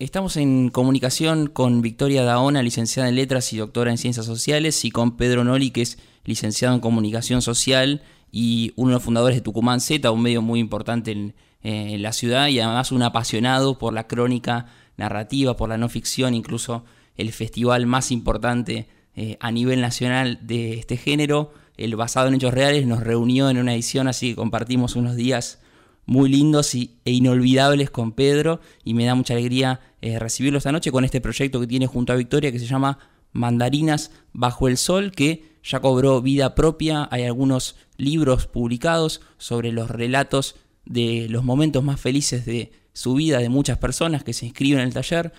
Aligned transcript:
Estamos 0.00 0.36
en 0.36 0.70
comunicación 0.70 1.46
con 1.46 1.80
Victoria 1.80 2.24
Daona, 2.24 2.64
licenciada 2.64 3.08
en 3.08 3.14
Letras 3.14 3.52
y 3.52 3.58
doctora 3.58 3.92
en 3.92 3.96
Ciencias 3.98 4.26
Sociales, 4.26 4.84
y 4.84 4.90
con 4.90 5.16
Pedro 5.16 5.44
Noli, 5.44 5.70
que 5.70 5.82
es 5.82 5.98
licenciado 6.24 6.74
en 6.74 6.80
Comunicación 6.80 7.42
Social 7.42 8.02
y 8.32 8.72
uno 8.74 8.88
de 8.88 8.94
los 8.94 9.04
fundadores 9.04 9.36
de 9.36 9.40
Tucumán 9.40 9.80
Z, 9.80 10.10
un 10.10 10.20
medio 10.20 10.42
muy 10.42 10.58
importante 10.58 11.12
en, 11.12 11.34
eh, 11.62 11.96
la 12.00 12.12
ciudad 12.12 12.48
y 12.48 12.58
además 12.58 12.90
un 12.90 13.02
apasionado 13.02 13.78
por 13.78 13.94
la 13.94 14.08
crónica 14.08 14.66
narrativa, 14.96 15.56
por 15.56 15.68
la 15.68 15.78
no 15.78 15.88
ficción, 15.88 16.34
incluso 16.34 16.84
el 17.16 17.30
festival 17.30 17.86
más 17.86 18.10
importante 18.10 18.88
eh, 19.14 19.36
a 19.38 19.52
nivel 19.52 19.80
nacional 19.80 20.40
de 20.42 20.74
este 20.74 20.96
género, 20.96 21.52
el 21.76 21.94
basado 21.94 22.26
en 22.26 22.34
hechos 22.34 22.52
reales, 22.52 22.84
nos 22.84 23.04
reunió 23.04 23.48
en 23.48 23.58
una 23.58 23.74
edición, 23.74 24.08
así 24.08 24.30
que 24.30 24.34
compartimos 24.34 24.96
unos 24.96 25.14
días 25.14 25.60
muy 26.06 26.28
lindos 26.28 26.74
y, 26.74 26.98
e 27.04 27.12
inolvidables 27.12 27.90
con 27.90 28.12
Pedro 28.12 28.60
y 28.84 28.94
me 28.94 29.04
da 29.04 29.14
mucha 29.14 29.34
alegría 29.34 29.80
eh, 30.02 30.18
recibirlo 30.18 30.58
esta 30.58 30.72
noche 30.72 30.92
con 30.92 31.04
este 31.04 31.20
proyecto 31.20 31.60
que 31.60 31.66
tiene 31.66 31.86
junto 31.86 32.12
a 32.12 32.16
Victoria 32.16 32.52
que 32.52 32.58
se 32.58 32.66
llama 32.66 32.98
Mandarinas 33.32 34.10
bajo 34.32 34.68
el 34.68 34.76
sol 34.76 35.12
que 35.12 35.54
ya 35.62 35.80
cobró 35.80 36.20
vida 36.20 36.54
propia. 36.54 37.08
Hay 37.10 37.24
algunos 37.24 37.76
libros 37.96 38.46
publicados 38.46 39.22
sobre 39.38 39.72
los 39.72 39.90
relatos 39.90 40.56
de 40.84 41.26
los 41.28 41.44
momentos 41.44 41.82
más 41.82 42.00
felices 42.00 42.44
de 42.44 42.72
su 42.92 43.14
vida 43.14 43.38
de 43.38 43.48
muchas 43.48 43.78
personas 43.78 44.22
que 44.22 44.32
se 44.32 44.46
inscriben 44.46 44.80
en 44.80 44.88
el 44.88 44.94
taller. 44.94 45.32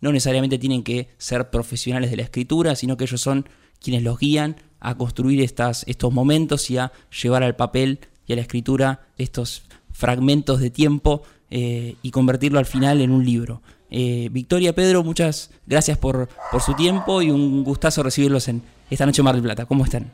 No 0.00 0.12
necesariamente 0.12 0.58
tienen 0.58 0.82
que 0.82 1.10
ser 1.18 1.50
profesionales 1.50 2.10
de 2.10 2.16
la 2.16 2.22
escritura, 2.22 2.76
sino 2.76 2.96
que 2.96 3.04
ellos 3.04 3.20
son 3.20 3.48
quienes 3.80 4.02
los 4.02 4.18
guían 4.18 4.56
a 4.80 4.96
construir 4.96 5.40
estas, 5.40 5.84
estos 5.86 6.12
momentos 6.12 6.70
y 6.70 6.78
a 6.78 6.92
llevar 7.22 7.42
al 7.42 7.56
papel 7.56 8.00
y 8.26 8.32
a 8.32 8.36
la 8.36 8.42
escritura 8.42 9.06
estos 9.18 9.64
fragmentos 9.92 10.60
de 10.60 10.70
tiempo 10.70 11.22
eh, 11.50 11.96
y 12.02 12.10
convertirlo 12.10 12.58
al 12.58 12.66
final 12.66 13.00
en 13.00 13.10
un 13.10 13.24
libro. 13.24 13.62
Eh, 13.90 14.28
Victoria, 14.32 14.72
Pedro, 14.72 15.02
muchas 15.02 15.50
gracias 15.66 15.98
por, 15.98 16.28
por 16.50 16.62
su 16.62 16.74
tiempo 16.74 17.20
y 17.20 17.30
un 17.30 17.62
gustazo 17.62 18.02
recibirlos 18.02 18.48
en 18.48 18.62
esta 18.88 19.04
noche 19.04 19.20
en 19.20 19.24
Mar 19.24 19.34
del 19.34 19.44
Plata. 19.44 19.66
¿Cómo 19.66 19.84
están? 19.84 20.10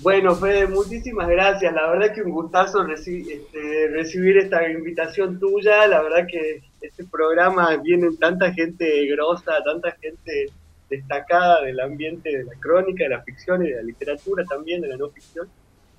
Bueno, 0.00 0.34
Fede, 0.34 0.66
muchísimas 0.66 1.28
gracias. 1.28 1.72
La 1.72 1.88
verdad 1.88 2.14
que 2.14 2.22
un 2.22 2.32
gustazo 2.32 2.86
este, 2.86 3.88
recibir 3.92 4.36
esta 4.36 4.68
invitación 4.68 5.38
tuya. 5.38 5.86
La 5.86 6.02
verdad 6.02 6.26
que 6.30 6.62
este 6.82 7.04
programa 7.04 7.76
viene 7.76 8.08
tanta 8.18 8.52
gente 8.52 9.06
grosa, 9.06 9.52
tanta 9.64 9.92
gente 9.92 10.50
destacada 10.90 11.62
del 11.62 11.80
ambiente 11.80 12.36
de 12.36 12.44
la 12.44 12.52
crónica, 12.60 13.04
de 13.04 13.10
la 13.10 13.22
ficción 13.22 13.64
y 13.64 13.70
de 13.70 13.76
la 13.76 13.82
literatura 13.82 14.44
también, 14.44 14.82
de 14.82 14.88
la 14.88 14.96
no 14.96 15.08
ficción 15.10 15.48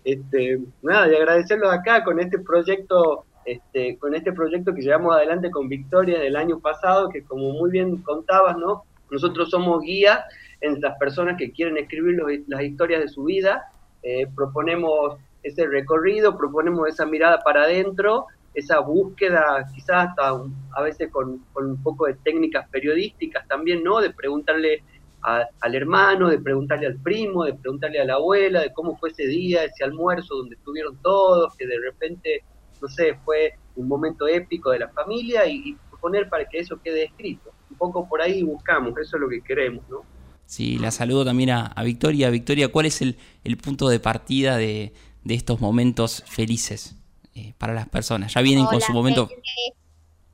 este, 0.07 0.59
nada, 0.81 1.11
y 1.11 1.15
agradecerlos 1.15 1.69
acá 1.69 2.01
con 2.05 2.17
este 2.21 2.39
proyecto, 2.39 3.25
este, 3.43 3.97
con 3.97 4.15
este 4.15 4.31
proyecto 4.31 4.73
que 4.73 4.81
llevamos 4.81 5.13
adelante 5.13 5.51
con 5.51 5.67
Victoria 5.67 6.17
del 6.17 6.37
año 6.37 6.59
pasado, 6.59 7.09
que 7.09 7.23
como 7.23 7.51
muy 7.51 7.69
bien 7.71 7.97
contabas, 7.97 8.55
¿no? 8.57 8.83
Nosotros 9.11 9.49
somos 9.49 9.81
guía 9.81 10.23
en 10.61 10.79
las 10.79 10.97
personas 10.97 11.37
que 11.37 11.51
quieren 11.51 11.75
escribir 11.77 12.21
las 12.47 12.61
historias 12.61 13.01
de 13.01 13.09
su 13.09 13.25
vida, 13.25 13.69
eh, 14.01 14.27
proponemos 14.33 15.17
ese 15.43 15.67
recorrido, 15.67 16.37
proponemos 16.37 16.87
esa 16.87 17.05
mirada 17.05 17.39
para 17.39 17.63
adentro, 17.63 18.27
esa 18.53 18.79
búsqueda, 18.79 19.67
quizás 19.75 20.07
hasta 20.07 20.41
a 20.71 20.81
veces 20.83 21.11
con, 21.11 21.39
con, 21.51 21.71
un 21.71 21.83
poco 21.83 22.05
de 22.05 22.13
técnicas 22.23 22.69
periodísticas 22.69 23.45
también, 23.49 23.83
¿no? 23.83 23.99
De 23.99 24.11
preguntarle 24.11 24.83
al 25.21 25.75
hermano, 25.75 26.29
de 26.29 26.39
preguntarle 26.39 26.87
al 26.87 26.95
primo, 26.97 27.43
de 27.43 27.53
preguntarle 27.53 27.99
a 27.99 28.05
la 28.05 28.13
abuela, 28.15 28.61
de 28.61 28.71
cómo 28.73 28.97
fue 28.97 29.09
ese 29.09 29.27
día, 29.27 29.63
ese 29.63 29.83
almuerzo 29.83 30.35
donde 30.35 30.55
estuvieron 30.55 30.97
todos, 31.01 31.55
que 31.55 31.65
de 31.65 31.79
repente, 31.79 32.43
no 32.81 32.87
sé, 32.87 33.15
fue 33.25 33.53
un 33.75 33.87
momento 33.87 34.27
épico 34.27 34.71
de 34.71 34.79
la 34.79 34.89
familia 34.89 35.45
y, 35.47 35.75
poner 35.99 36.29
para 36.29 36.45
que 36.47 36.59
eso 36.59 36.79
quede 36.83 37.05
escrito. 37.05 37.49
Un 37.71 37.77
poco 37.77 38.07
por 38.07 38.21
ahí 38.21 38.43
buscamos, 38.43 38.93
eso 38.99 39.17
es 39.17 39.21
lo 39.21 39.27
que 39.27 39.41
queremos, 39.41 39.83
¿no? 39.89 40.03
Sí, 40.45 40.77
la 40.77 40.91
saludo 40.91 41.25
también 41.25 41.49
a, 41.49 41.73
Victoria. 41.83 42.29
Victoria, 42.29 42.67
¿cuál 42.67 42.85
es 42.85 43.01
el, 43.01 43.17
punto 43.61 43.89
de 43.89 43.99
partida 43.99 44.57
de, 44.57 44.93
estos 45.27 45.59
momentos 45.59 46.23
felices 46.27 46.95
eh, 47.33 47.55
para 47.57 47.73
las 47.73 47.89
personas? 47.89 48.31
¿Ya 48.31 48.41
vienen 48.41 48.67
con 48.67 48.79
su 48.79 48.93
momento... 48.93 49.27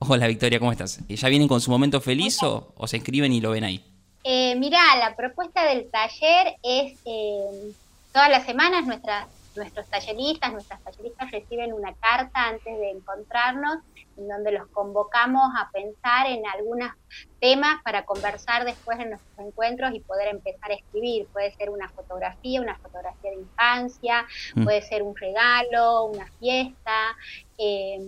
Hola 0.00 0.26
Victoria, 0.26 0.58
¿cómo 0.58 0.70
estás? 0.70 1.00
¿Ya 1.08 1.28
vienen 1.30 1.48
con 1.48 1.62
su 1.62 1.70
momento 1.70 1.98
feliz 1.98 2.42
o, 2.42 2.74
o 2.76 2.86
se 2.86 2.98
inscriben 2.98 3.32
y 3.32 3.40
lo 3.40 3.52
ven 3.52 3.64
ahí? 3.64 3.93
Eh, 4.26 4.56
mirá, 4.56 4.96
la 4.98 5.14
propuesta 5.14 5.66
del 5.66 5.90
taller 5.90 6.56
es 6.62 6.98
eh, 7.04 7.72
todas 8.10 8.30
las 8.30 8.46
semanas 8.46 8.86
nuestras, 8.86 9.26
nuestros 9.54 9.86
talleristas, 9.88 10.50
nuestras 10.50 10.82
talleristas 10.82 11.30
reciben 11.30 11.74
una 11.74 11.92
carta 11.94 12.48
antes 12.48 12.78
de 12.78 12.90
encontrarnos 12.90 13.78
en 14.16 14.28
donde 14.28 14.52
los 14.52 14.66
convocamos 14.68 15.52
a 15.58 15.70
pensar 15.70 16.26
en 16.26 16.42
algunos 16.46 16.90
temas 17.40 17.82
para 17.82 18.04
conversar 18.04 18.64
después 18.64 18.98
en 18.98 19.10
nuestros 19.10 19.38
encuentros 19.38 19.92
y 19.94 20.00
poder 20.00 20.28
empezar 20.28 20.70
a 20.70 20.74
escribir. 20.74 21.26
Puede 21.26 21.52
ser 21.56 21.68
una 21.68 21.88
fotografía, 21.90 22.60
una 22.60 22.76
fotografía 22.78 23.30
de 23.30 23.36
infancia, 23.36 24.26
mm. 24.54 24.64
puede 24.64 24.82
ser 24.82 25.02
un 25.02 25.14
regalo, 25.16 26.04
una 26.04 26.26
fiesta, 26.38 27.16
eh, 27.58 27.98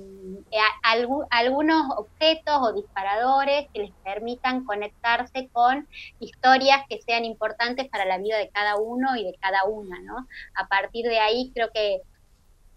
algunos 1.31 1.85
objetos 1.97 2.59
o 2.61 2.73
disparadores 2.73 3.69
que 3.73 3.83
les 3.83 3.93
permitan 4.05 4.65
conectarse 4.65 5.49
con 5.53 5.89
historias 6.19 6.83
que 6.89 7.01
sean 7.03 7.25
importantes 7.25 7.89
para 7.89 8.05
la 8.05 8.19
vida 8.19 8.39
de 8.39 8.49
cada 8.49 8.77
uno 8.77 9.17
y 9.17 9.25
de 9.25 9.35
cada 9.41 9.65
una, 9.65 10.01
¿no? 10.01 10.27
A 10.55 10.67
partir 10.67 11.07
de 11.07 11.21
ahí 11.21 11.51
creo 11.55 11.71
que 11.73 12.01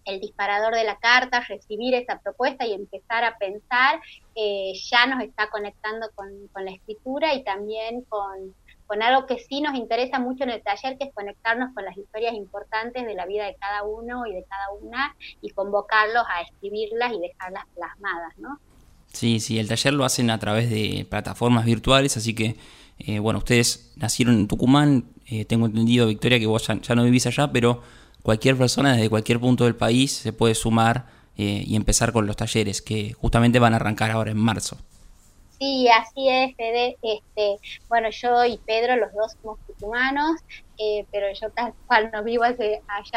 el 0.04 0.20
disparador 0.20 0.74
de 0.74 0.84
la 0.84 0.98
carta, 0.98 1.40
recibir 1.40 1.94
esa 1.94 2.20
propuesta 2.20 2.66
y 2.66 2.72
empezar 2.72 3.24
a 3.24 3.36
pensar, 3.38 4.00
eh, 4.34 4.72
ya 4.90 5.06
nos 5.06 5.22
está 5.22 5.48
conectando 5.50 6.10
con, 6.14 6.48
la 6.54 6.70
escritura 6.70 7.34
y 7.34 7.42
también 7.44 8.02
con, 8.02 8.54
algo 9.02 9.26
que 9.26 9.38
sí 9.38 9.60
nos 9.60 9.76
interesa 9.76 10.18
mucho 10.18 10.44
en 10.44 10.50
el 10.50 10.62
taller, 10.62 10.98
que 10.98 11.04
es 11.04 11.14
conectarnos 11.14 11.72
con 11.74 11.84
las 11.84 11.96
historias 11.96 12.34
importantes 12.34 13.06
de 13.06 13.14
la 13.14 13.26
vida 13.26 13.46
de 13.46 13.56
cada 13.56 13.84
uno 13.84 14.26
y 14.26 14.34
de 14.34 14.44
cada 14.44 14.70
una 14.80 15.16
y 15.40 15.50
convocarlos 15.50 16.24
a 16.28 16.42
escribirlas 16.42 17.12
y 17.12 17.20
dejarlas 17.20 17.64
plasmadas, 17.74 18.36
¿no? 18.38 18.58
Sí, 19.12 19.40
sí, 19.40 19.58
el 19.58 19.68
taller 19.68 19.92
lo 19.92 20.04
hacen 20.04 20.30
a 20.30 20.38
través 20.38 20.70
de 20.70 21.06
plataformas 21.08 21.64
virtuales, 21.64 22.16
así 22.16 22.34
que, 22.34 22.56
eh, 22.98 23.18
bueno, 23.18 23.38
ustedes 23.38 23.92
nacieron 23.96 24.34
en 24.34 24.48
Tucumán, 24.48 25.04
eh, 25.26 25.44
tengo 25.44 25.66
entendido, 25.66 26.06
Victoria, 26.06 26.38
que 26.38 26.46
vos 26.46 26.66
ya 26.66 26.94
no 26.94 27.04
vivís 27.04 27.26
allá, 27.26 27.50
pero 27.52 27.82
cualquier 28.22 28.56
persona 28.56 28.94
desde 28.94 29.08
cualquier 29.10 29.40
punto 29.40 29.64
del 29.64 29.76
país 29.76 30.12
se 30.12 30.32
puede 30.32 30.54
sumar 30.54 31.06
eh, 31.36 31.64
y 31.66 31.76
empezar 31.76 32.12
con 32.12 32.26
los 32.26 32.36
talleres 32.36 32.82
que 32.82 33.12
justamente 33.14 33.58
van 33.58 33.72
a 33.72 33.76
arrancar 33.76 34.10
ahora 34.10 34.30
en 34.30 34.38
marzo. 34.38 34.76
Sí, 35.60 35.88
así 35.88 36.28
es, 36.30 36.54
Fede. 36.56 36.96
Este, 37.02 37.58
bueno, 37.88 38.08
yo 38.10 38.44
y 38.46 38.62
Pedro, 38.64 38.96
los 38.96 39.12
dos 39.12 39.32
somos 39.42 39.58
tucumanos, 39.66 40.36
eh, 40.78 41.06
pero 41.12 41.26
yo 41.38 41.50
tal 41.52 41.74
cual 41.86 42.10
no 42.14 42.24
vivo 42.24 42.44
allá 42.44 42.56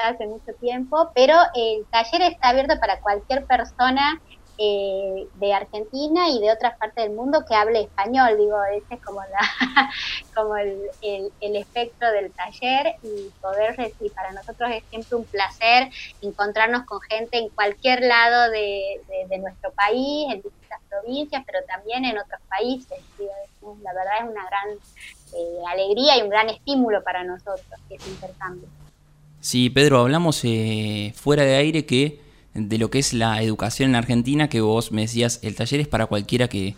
hace 0.10 0.28
mucho 0.28 0.52
tiempo, 0.60 1.10
pero 1.16 1.36
el 1.56 1.88
taller 1.90 2.22
está 2.24 2.50
abierto 2.50 2.76
para 2.82 3.00
cualquier 3.00 3.46
persona 3.46 4.20
eh, 4.58 5.28
de 5.36 5.54
Argentina 5.54 6.30
y 6.30 6.40
de 6.40 6.52
otras 6.52 6.78
partes 6.78 7.06
del 7.06 7.16
mundo 7.16 7.44
que 7.48 7.56
hable 7.56 7.82
español. 7.82 8.38
Digo, 8.38 8.58
ese 8.66 8.96
es 8.96 9.02
como, 9.02 9.20
la, 9.22 9.90
como 10.36 10.56
el, 10.58 10.80
el, 11.02 11.56
efecto 11.56 12.06
del 12.12 12.32
taller 12.32 12.96
y 13.02 13.30
poder 13.42 13.76
decir, 13.76 14.12
para 14.14 14.32
nosotros 14.32 14.70
es 14.72 14.84
siempre 14.90 15.18
un 15.18 15.26
placer 15.26 15.90
encontrarnos 16.22 16.86
con 16.86 17.02
gente 17.02 17.38
en 17.38 17.50
cualquier 17.50 18.02
lado 18.02 18.52
de, 18.52 19.02
nuestro 19.40 19.72
país, 19.72 20.32
en 20.32 20.42
distintas 20.42 20.80
provincias, 20.90 21.44
pero 21.46 21.60
también 21.68 22.06
en 22.06 22.18
otros 22.18 22.40
países. 22.48 23.00
la 23.82 23.94
verdad 23.94 24.14
es 24.20 24.30
una 24.30 24.46
gran 24.46 24.70
eh, 25.36 25.64
alegría 25.68 26.18
y 26.18 26.22
un 26.22 26.30
gran 26.30 26.50
estímulo 26.50 27.04
para 27.04 27.24
nosotros 27.24 27.80
ese 27.90 28.10
intercambio. 28.10 28.70
Sí, 29.40 29.70
Pedro, 29.70 30.00
hablamos 30.00 30.42
eh, 30.46 31.12
fuera 31.16 31.44
de 31.44 31.56
aire 31.56 31.86
que 31.86 32.23
de 32.54 32.78
lo 32.78 32.90
que 32.90 33.00
es 33.00 33.14
la 33.14 33.42
educación 33.42 33.92
en 33.92 33.96
Argentina, 33.96 34.50
que 34.50 34.62
vos 34.62 34.92
me 34.92 35.02
decías, 35.02 35.40
el 35.44 35.56
taller 35.56 35.80
es 35.82 35.88
para 35.88 36.06
cualquiera 36.06 36.48
que, 36.48 36.76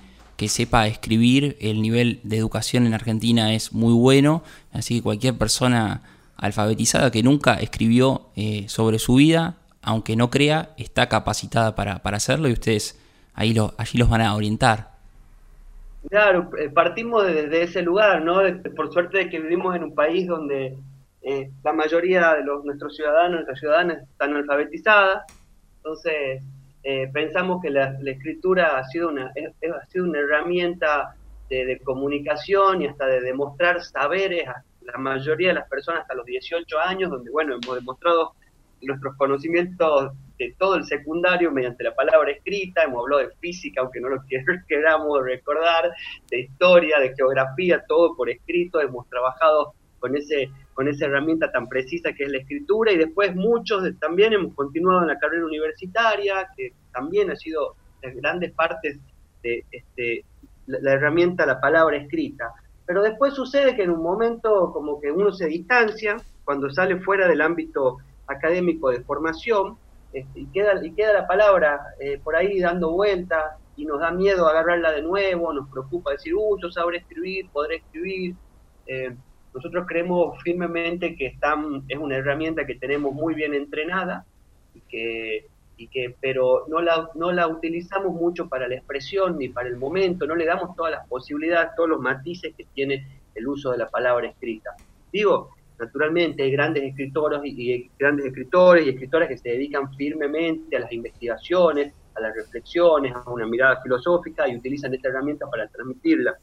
sepa 0.47 0.87
escribir, 0.87 1.57
el 1.59 1.81
nivel 1.81 2.19
de 2.23 2.37
educación 2.37 2.85
en 2.85 2.93
Argentina 2.93 3.53
es 3.53 3.73
muy 3.73 3.93
bueno, 3.93 4.43
así 4.71 4.97
que 4.97 5.03
cualquier 5.03 5.37
persona 5.37 6.01
alfabetizada 6.37 7.11
que 7.11 7.23
nunca 7.23 7.55
escribió 7.55 8.29
eh, 8.35 8.65
sobre 8.67 8.99
su 8.99 9.15
vida, 9.15 9.55
aunque 9.81 10.15
no 10.15 10.29
crea, 10.29 10.71
está 10.77 11.07
capacitada 11.07 11.75
para, 11.75 12.01
hacerlo 12.03 12.49
y 12.49 12.53
ustedes 12.53 12.99
ahí 13.33 13.53
lo, 13.53 13.73
allí 13.77 13.97
los 13.97 14.09
van 14.09 14.21
a 14.21 14.35
orientar. 14.35 14.95
Claro, 16.09 16.51
eh, 16.57 16.69
partimos 16.69 17.25
desde 17.25 17.63
ese 17.63 17.81
lugar, 17.81 18.21
¿no? 18.21 18.41
Por 18.75 18.93
suerte 18.93 19.29
que 19.29 19.39
vivimos 19.39 19.75
en 19.75 19.83
un 19.83 19.95
país 19.95 20.27
donde 20.27 20.77
eh, 21.21 21.49
la 21.63 21.73
mayoría 21.73 22.35
de 22.35 22.43
los, 22.43 22.63
nuestros 22.63 22.95
ciudadanos, 22.95 23.31
nuestras 23.31 23.59
ciudadanas 23.59 24.03
están 24.03 24.35
alfabetizadas, 24.35 25.23
entonces, 25.85 26.41
eh, 26.81 27.07
pensamos 27.13 27.61
que 27.61 27.69
la, 27.69 27.95
escritura 28.03 28.79
ha 28.79 28.83
sido 28.85 29.09
una, 29.09 29.27
ha 29.27 29.85
sido 29.85 30.05
una 30.05 30.17
herramienta 30.17 31.15
de, 31.47 31.79
comunicación 31.83 32.81
y 32.81 32.87
hasta 32.87 33.05
de 33.05 33.21
demostrar 33.21 33.83
saberes 33.83 34.47
a 34.47 34.63
la 34.81 34.97
mayoría 34.97 35.49
de 35.49 35.53
las 35.53 35.69
personas 35.69 36.01
hasta 36.01 36.15
los 36.15 36.25
18 36.25 36.79
años, 36.79 37.11
donde, 37.11 37.29
bueno, 37.29 37.59
hemos 37.61 37.75
demostrado 37.75 38.33
nuestros 38.81 39.15
conocimientos 39.15 40.11
este, 40.37 40.55
todo 40.57 40.75
el 40.75 40.85
secundario 40.85 41.51
mediante 41.51 41.83
la 41.83 41.93
palabra 41.93 42.31
escrita, 42.31 42.83
hemos 42.83 43.03
hablado 43.03 43.27
de 43.27 43.35
física, 43.35 43.81
aunque 43.81 43.99
no 43.99 44.09
lo 44.09 44.23
queramos 44.67 45.23
recordar, 45.23 45.91
de 46.31 46.39
historia, 46.39 46.99
de 46.99 47.13
geografía, 47.15 47.83
todo 47.87 48.15
por 48.15 48.27
escrito, 48.27 48.81
hemos 48.81 49.07
trabajado 49.07 49.75
con, 49.99 50.15
ese, 50.17 50.49
con 50.75 50.89
esa 50.89 51.05
herramienta 51.05 51.51
tan 51.51 51.69
precisa 51.69 52.11
que 52.11 52.25
es 52.25 52.31
la 52.31 52.39
escritura 52.39 52.91
y 52.91 52.97
después 52.97 53.33
muchos 53.33 53.81
también 53.97 54.33
hemos 54.33 54.53
continuado 54.53 55.01
en 55.01 55.07
la 55.07 55.17
carrera 55.17 55.45
universitaria, 55.45 56.49
que 56.55 56.73
también 56.91 57.31
ha 57.31 57.35
sido 57.37 57.75
en 58.01 58.17
grandes 58.17 58.51
partes 58.51 58.99
de 59.41 59.63
este, 59.71 60.25
la 60.67 60.91
herramienta, 60.91 61.45
la 61.45 61.61
palabra 61.61 61.95
escrita. 61.95 62.51
Pero 62.85 63.01
después 63.01 63.33
sucede 63.33 63.73
que 63.75 63.83
en 63.83 63.91
un 63.91 64.03
momento 64.03 64.71
como 64.73 64.99
que 64.99 65.09
uno 65.11 65.31
se 65.31 65.47
distancia, 65.47 66.17
cuando 66.43 66.69
sale 66.69 66.99
fuera 66.99 67.25
del 67.29 67.41
ámbito 67.41 67.99
académico 68.27 68.89
de 68.89 69.01
formación, 69.01 69.77
este, 70.11 70.41
y, 70.41 70.45
queda, 70.47 70.85
y 70.85 70.91
queda 70.91 71.13
la 71.13 71.27
palabra 71.27 71.79
eh, 72.01 72.19
por 72.21 72.35
ahí 72.35 72.59
dando 72.59 72.91
vuelta 72.91 73.57
y 73.77 73.85
nos 73.85 74.01
da 74.01 74.11
miedo 74.11 74.45
agarrarla 74.45 74.91
de 74.91 75.01
nuevo, 75.01 75.53
nos 75.53 75.69
preocupa 75.69 76.11
decir, 76.11 76.35
uh, 76.35 76.59
yo 76.61 76.69
sabré 76.69 76.97
escribir, 76.97 77.49
podré 77.49 77.77
escribir. 77.77 78.35
Eh, 78.87 79.15
nosotros 79.55 79.85
creemos 79.87 80.37
firmemente 80.43 81.15
que 81.15 81.27
están, 81.27 81.83
es 81.87 81.97
una 81.97 82.17
herramienta 82.17 82.65
que 82.65 82.75
tenemos 82.75 83.13
muy 83.13 83.33
bien 83.33 83.53
entrenada 83.53 84.25
y 84.73 84.81
que 84.81 85.47
y 85.77 85.87
que, 85.87 86.15
pero 86.19 86.65
no 86.67 86.81
la, 86.81 87.09
no 87.15 87.31
la 87.31 87.47
utilizamos 87.47 88.13
mucho 88.13 88.47
para 88.47 88.67
la 88.67 88.75
expresión 88.75 89.37
ni 89.37 89.49
para 89.49 89.67
el 89.67 89.77
momento, 89.77 90.25
no 90.25 90.35
le 90.35 90.45
damos 90.45 90.75
todas 90.75 90.91
las 90.91 91.07
posibilidades, 91.07 91.71
todos 91.75 91.89
los 91.89 91.99
matices 91.99 92.53
que 92.55 92.65
tiene 92.73 93.05
el 93.33 93.47
uso 93.47 93.71
de 93.71 93.79
la 93.79 93.89
palabra 93.89 94.27
escrita. 94.27 94.71
Digo, 95.11 95.49
naturalmente 95.77 96.43
hay 96.43 96.51
grandes 96.51 96.83
escritores 96.83 97.41
y, 97.43 97.89
grandes 97.99 98.27
escritores 98.27 98.85
y 98.85 98.89
escritoras 98.89 99.27
que 99.27 99.37
se 99.37 99.49
dedican 99.49 99.93
firmemente 99.95 100.77
a 100.77 100.81
las 100.81 100.91
investigaciones, 100.91 101.93
a 102.15 102.21
las 102.21 102.35
reflexiones, 102.35 103.13
a 103.13 103.29
una 103.29 103.45
mirada 103.45 103.81
filosófica 103.81 104.47
y 104.47 104.55
utilizan 104.55 104.93
esta 104.93 105.09
herramienta 105.09 105.49
para 105.49 105.67
transmitirla. 105.67 106.35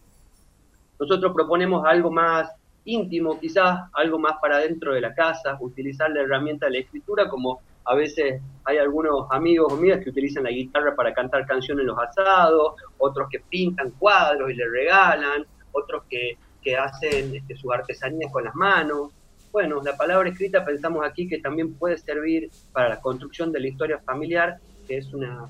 Nosotros 0.98 1.32
proponemos 1.32 1.84
algo 1.86 2.10
más 2.10 2.50
íntimo, 2.84 3.38
quizás 3.38 3.80
algo 3.92 4.18
más 4.18 4.34
para 4.40 4.58
dentro 4.58 4.94
de 4.94 5.00
la 5.00 5.14
casa, 5.14 5.56
utilizar 5.60 6.10
la 6.10 6.22
herramienta 6.22 6.66
de 6.66 6.72
la 6.72 6.78
escritura 6.78 7.28
como 7.28 7.60
a 7.84 7.94
veces 7.94 8.40
hay 8.64 8.78
algunos 8.78 9.26
amigos 9.30 9.72
amigas 9.72 10.02
que 10.02 10.10
utilizan 10.10 10.44
la 10.44 10.50
guitarra 10.50 10.94
para 10.94 11.12
cantar 11.12 11.46
canciones 11.46 11.82
en 11.82 11.88
los 11.88 11.98
asados, 11.98 12.74
otros 12.98 13.28
que 13.30 13.40
pintan 13.40 13.90
cuadros 13.92 14.50
y 14.50 14.54
le 14.54 14.68
regalan, 14.68 15.44
otros 15.72 16.04
que, 16.08 16.36
hacen 16.78 17.34
este, 17.34 17.56
sus 17.56 17.72
artesanías 17.72 18.30
con 18.30 18.44
las 18.44 18.54
manos. 18.54 19.10
Bueno, 19.50 19.82
la 19.82 19.96
palabra 19.96 20.28
escrita 20.28 20.64
pensamos 20.64 21.04
aquí 21.04 21.28
que 21.28 21.40
también 21.40 21.74
puede 21.74 21.98
servir 21.98 22.50
para 22.72 22.88
la 22.88 23.00
construcción 23.00 23.50
de 23.50 23.58
la 23.58 23.66
historia 23.66 23.98
familiar, 23.98 24.58
que 24.86 24.98
es 24.98 25.12
una, 25.12 25.48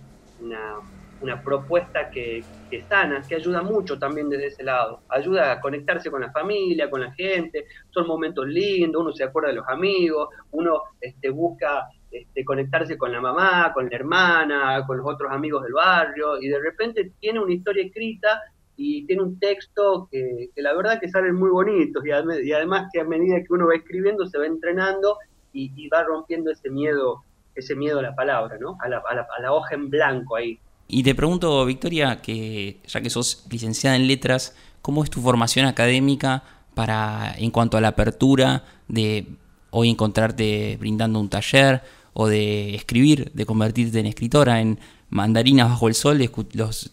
propuesta 1.42 2.10
que, 2.10 2.42
que, 2.70 2.82
sana, 2.82 3.22
que 3.26 3.36
ayuda 3.36 3.62
mucho 3.62 3.98
también 3.98 4.28
desde 4.28 4.46
ese 4.46 4.64
lado. 4.64 5.00
Ayuda 5.08 5.52
a 5.52 5.60
conectarse 5.60 6.10
con 6.10 6.20
la 6.20 6.32
familia, 6.32 6.90
con 6.90 7.00
la 7.00 7.12
gente, 7.12 7.66
son 7.90 8.06
momentos 8.06 8.46
lindos, 8.46 9.02
uno 9.02 9.12
se 9.12 9.24
acuerda 9.24 9.50
de 9.50 9.56
los 9.56 9.68
amigos, 9.68 10.28
uno 10.50 10.82
este, 11.00 11.30
busca 11.30 11.88
este, 12.12 12.44
conectarse 12.44 12.98
con 12.98 13.10
la 13.10 13.22
mamá, 13.22 13.72
con 13.72 13.88
la 13.88 13.96
hermana, 13.96 14.84
con 14.86 14.98
los 14.98 15.06
otros 15.06 15.32
amigos 15.32 15.62
del 15.62 15.72
barrio, 15.72 16.38
y 16.40 16.48
de 16.48 16.60
repente 16.60 17.12
tiene 17.18 17.40
una 17.40 17.54
historia 17.54 17.86
escrita 17.86 18.42
y 18.76 19.06
tiene 19.06 19.22
un 19.22 19.38
texto 19.38 20.08
que, 20.10 20.50
la 20.56 20.74
verdad 20.74 21.00
que 21.00 21.08
salen 21.08 21.34
muy 21.34 21.48
bonitos, 21.48 22.04
y, 22.04 22.10
además 22.10 22.90
que 22.92 23.00
a 23.00 23.04
medida 23.04 23.40
que 23.40 23.52
uno 23.52 23.66
va 23.66 23.76
escribiendo 23.76 24.26
se 24.26 24.38
va 24.38 24.44
entrenando 24.44 25.16
y, 25.54 25.88
va 25.88 26.02
rompiendo 26.02 26.50
ese 26.50 26.68
miedo, 26.68 27.22
ese 27.54 27.74
miedo 27.74 28.00
a 28.00 28.02
la 28.02 28.14
palabra, 28.14 28.58
¿no? 28.58 28.76
A 28.80 28.90
la, 28.90 28.98
a 28.98 29.40
la 29.40 29.52
hoja 29.52 29.74
en 29.74 29.88
blanco 29.88 30.36
ahí. 30.36 30.60
Y 30.88 31.02
te 31.02 31.14
pregunto, 31.14 31.64
Victoria, 31.64 32.20
que 32.20 32.80
ya 32.86 33.00
que 33.00 33.10
sos 33.10 33.44
licenciada 33.50 33.96
en 33.96 34.06
letras, 34.06 34.54
¿cómo 34.82 35.04
es 35.04 35.10
tu 35.10 35.20
formación 35.20 35.66
académica 35.66 36.44
para 36.74 37.34
en 37.38 37.50
cuanto 37.50 37.76
a 37.76 37.80
la 37.80 37.88
apertura 37.88 38.64
de 38.88 39.26
hoy 39.70 39.88
encontrarte 39.88 40.76
brindando 40.78 41.18
un 41.18 41.28
taller 41.28 41.82
o 42.12 42.28
de 42.28 42.74
escribir, 42.74 43.32
de 43.32 43.46
convertirte 43.46 43.98
en 43.98 44.06
escritora. 44.06 44.60
En 44.60 44.78
Mandarinas 45.10 45.68
bajo 45.68 45.88
el 45.88 45.94
sol 45.94 46.30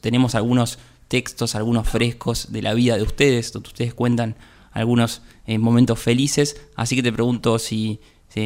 tenemos 0.02 0.36
algunos 0.36 0.80
textos, 1.08 1.56
algunos 1.56 1.88
frescos 1.88 2.52
de 2.52 2.62
la 2.62 2.74
vida 2.74 2.98
de 2.98 3.04
ustedes, 3.04 3.52
donde 3.52 3.68
ustedes 3.68 3.94
cuentan 3.94 4.36
algunos 4.72 5.22
eh, 5.46 5.58
momentos 5.58 6.00
felices. 6.00 6.62
Así 6.76 6.96
que 6.96 7.04
te 7.04 7.12
pregunto 7.12 7.60
si, 7.60 8.00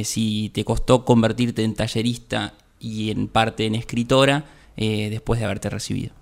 si, 0.04 0.50
te 0.54 0.64
costó 0.64 1.06
convertirte 1.06 1.64
en 1.64 1.76
tallerista 1.76 2.54
y 2.80 3.12
en 3.12 3.28
parte 3.28 3.66
en 3.66 3.76
escritora 3.76 4.46
eh, 4.78 5.10
después 5.10 5.40
de 5.40 5.46
haberte 5.46 5.70
recibido. 5.70 6.14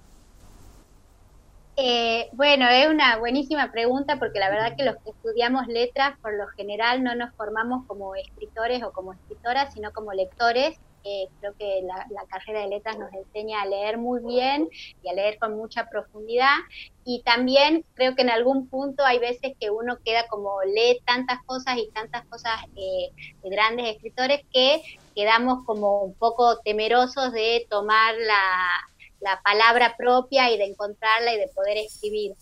Eh, 1.77 2.30
bueno, 2.33 2.68
es 2.69 2.88
una 2.89 3.18
buenísima 3.18 3.71
pregunta 3.71 4.19
porque 4.19 4.39
la 4.39 4.51
verdad 4.51 4.75
que 4.77 4.83
los 4.83 4.98
que 4.98 5.12
estudiamos 5.12 5.68
letras 5.68 6.15
por 6.21 6.38
lo 6.38 6.48
general 6.50 7.01
no 7.01 7.15
nos 7.15 7.33
formamos 7.33 7.88
como 7.88 8.13
escritores 8.15 8.83
o 8.83 8.92
como 8.92 9.13
escritoras, 9.13 9.74
sino 9.74 9.92
como 9.92 10.13
lectores. 10.13 10.77
Eh, 11.03 11.27
creo 11.39 11.56
que 11.57 11.81
la, 11.81 12.25
carrera 12.27 12.62
de 12.62 12.68
letras 12.68 13.00
nos 13.00 13.12
enseña 13.13 13.63
a 13.63 13.65
leer 13.65 13.98
muy 13.98 14.19
bien 14.24 14.69
y 15.01 15.09
a 15.09 15.13
leer 15.13 15.39
con 15.39 15.57
mucha 15.57 15.89
profundidad. 15.89 16.56
Y 17.03 17.24
también 17.24 17.83
creo 17.95 18.13
que 18.13 18.21
en 18.21 18.30
algún 18.30 18.68
punto 18.68 19.03
hay 19.03 19.18
veces 19.18 19.53
que 19.59 19.71
uno 19.71 19.98
queda 20.06 20.27
como 20.27 20.62
lee 20.62 21.01
tantas 21.06 21.42
cosas 21.45 21.77
y 21.77 21.89
tantas 21.92 22.25
cosas 22.25 22.53
eh, 22.75 23.09
de 23.42 23.50
grandes 23.50 23.95
escritores 23.95 24.42
que 24.53 24.83
quedamos 25.16 25.66
como 25.66 26.04
un 26.04 26.13
poco 26.13 26.60
temerosos 26.60 27.31
de 27.31 27.66
tomar 27.69 28.16
la, 28.16 28.42
la 29.19 29.42
palabra 29.42 29.96
propia 29.98 30.52
y 30.52 30.58
de 30.58 30.66
encontrarla 30.66 31.34
y 31.34 31.38
de 31.38 31.48
poder 31.50 31.78
escribir. 31.78 32.34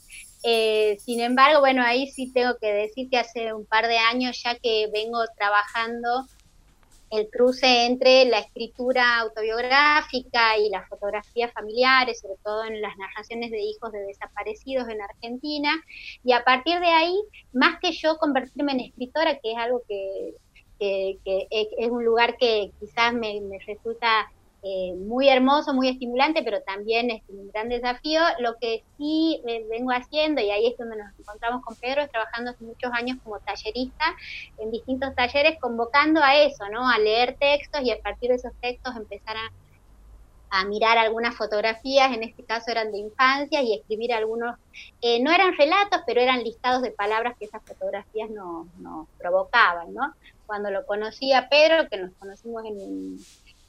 Eh, 0.44 0.98
sin 1.00 1.20
embargo, 1.20 1.60
bueno, 1.60 1.84
ahí 1.84 2.08
sí 2.08 2.32
tengo 2.32 2.58
que 2.60 2.72
decir 2.72 3.10
que 3.10 3.18
hace 3.18 3.54
un 3.54 3.66
par 3.66 3.88
de 3.88 3.98
años 3.98 4.42
ya 4.44 4.56
que 4.56 4.90
vengo 4.94 5.20
trabajando 5.38 6.26
el 7.12 7.28
cruce 7.30 7.86
entre 7.86 8.26
la 8.26 8.40
escritura 8.40 9.18
autobiográfica 9.18 10.58
y 10.58 10.70
las 10.70 10.88
fotografías 10.88 11.52
familiares, 11.54 12.20
sobre 12.22 12.36
todo 12.44 12.66
en 12.66 12.82
las 12.82 12.96
narraciones 12.98 13.52
de 13.52 13.60
hijos 13.60 13.92
de 13.92 14.00
desaparecidos 14.02 14.88
en 14.90 15.02
Argentina, 15.02 15.72
y 16.24 16.34
a 16.34 16.44
partir 16.44 16.80
de 16.80 16.88
ahí, 16.88 17.16
más 17.52 17.80
que 17.80 17.92
yo 17.92 18.18
convertirme 18.18 18.74
en 18.74 18.80
escritora, 18.82 19.40
que 19.40 19.52
es 19.52 19.58
algo 19.58 19.82
que, 19.88 20.36
es 20.80 21.90
un 21.90 22.06
lugar 22.06 22.38
que 22.38 22.72
quizás 22.80 23.14
me 23.14 23.42
resulta 23.68 24.30
eh, 24.62 24.94
muy 24.94 25.30
hermoso, 25.30 25.74
muy 25.74 25.88
estimulante, 25.88 26.44
pero 26.44 26.62
también 26.62 27.10
es 27.12 27.22
un 27.30 27.50
gran 27.50 27.70
desafío. 27.70 28.20
Lo 28.40 28.58
que 28.58 28.84
sí 28.98 29.42
vengo 29.70 29.92
haciendo, 29.92 30.42
y 30.42 30.52
ahí 30.52 30.68
es 30.68 30.78
donde 30.78 30.98
nos 30.98 31.18
encontramos 31.18 31.64
con 31.64 31.76
Pedro, 31.78 32.02
es 32.02 32.12
trabajando 32.12 32.52
hace 32.52 32.66
muchos 32.66 32.92
años 32.92 33.18
como 33.24 33.40
tallerista 33.40 34.06
en 34.58 34.72
distintos 34.72 35.16
talleres, 35.16 35.58
convocando 35.62 36.22
a 36.22 36.36
eso, 36.36 36.68
¿no? 36.70 36.90
A 36.90 37.00
leer 37.00 37.38
textos 37.40 37.82
y 37.84 37.92
a 37.92 38.02
partir 38.02 38.32
de 38.32 38.36
esos 38.36 38.52
textos 38.62 38.96
empezar 38.98 39.38
a, 39.38 39.52
mirar 40.66 40.98
algunas 40.98 41.36
fotografías, 41.36 42.12
en 42.12 42.24
este 42.24 42.44
caso 42.44 42.72
eran 42.72 42.92
de 42.92 42.98
infancia, 42.98 43.62
y 43.62 43.76
escribir 43.76 44.12
algunos, 44.14 44.58
eh, 45.00 45.22
no 45.22 45.32
eran 45.32 45.56
relatos, 45.56 46.02
pero 46.08 46.22
eran 46.22 46.44
listados 46.44 46.82
de 46.82 46.90
palabras 46.90 47.38
que 47.38 47.46
esas 47.46 47.64
fotografías 47.64 48.32
nos, 48.32 48.66
nos 48.80 49.08
provocaban, 49.20 49.94
¿no? 49.94 50.14
Cuando 50.50 50.72
lo 50.72 50.84
conocí 50.88 51.32
a 51.32 51.48
Pedro, 51.48 51.88
que 51.88 51.98
nos 51.98 52.12
conocimos 52.16 52.66
en 52.66 53.20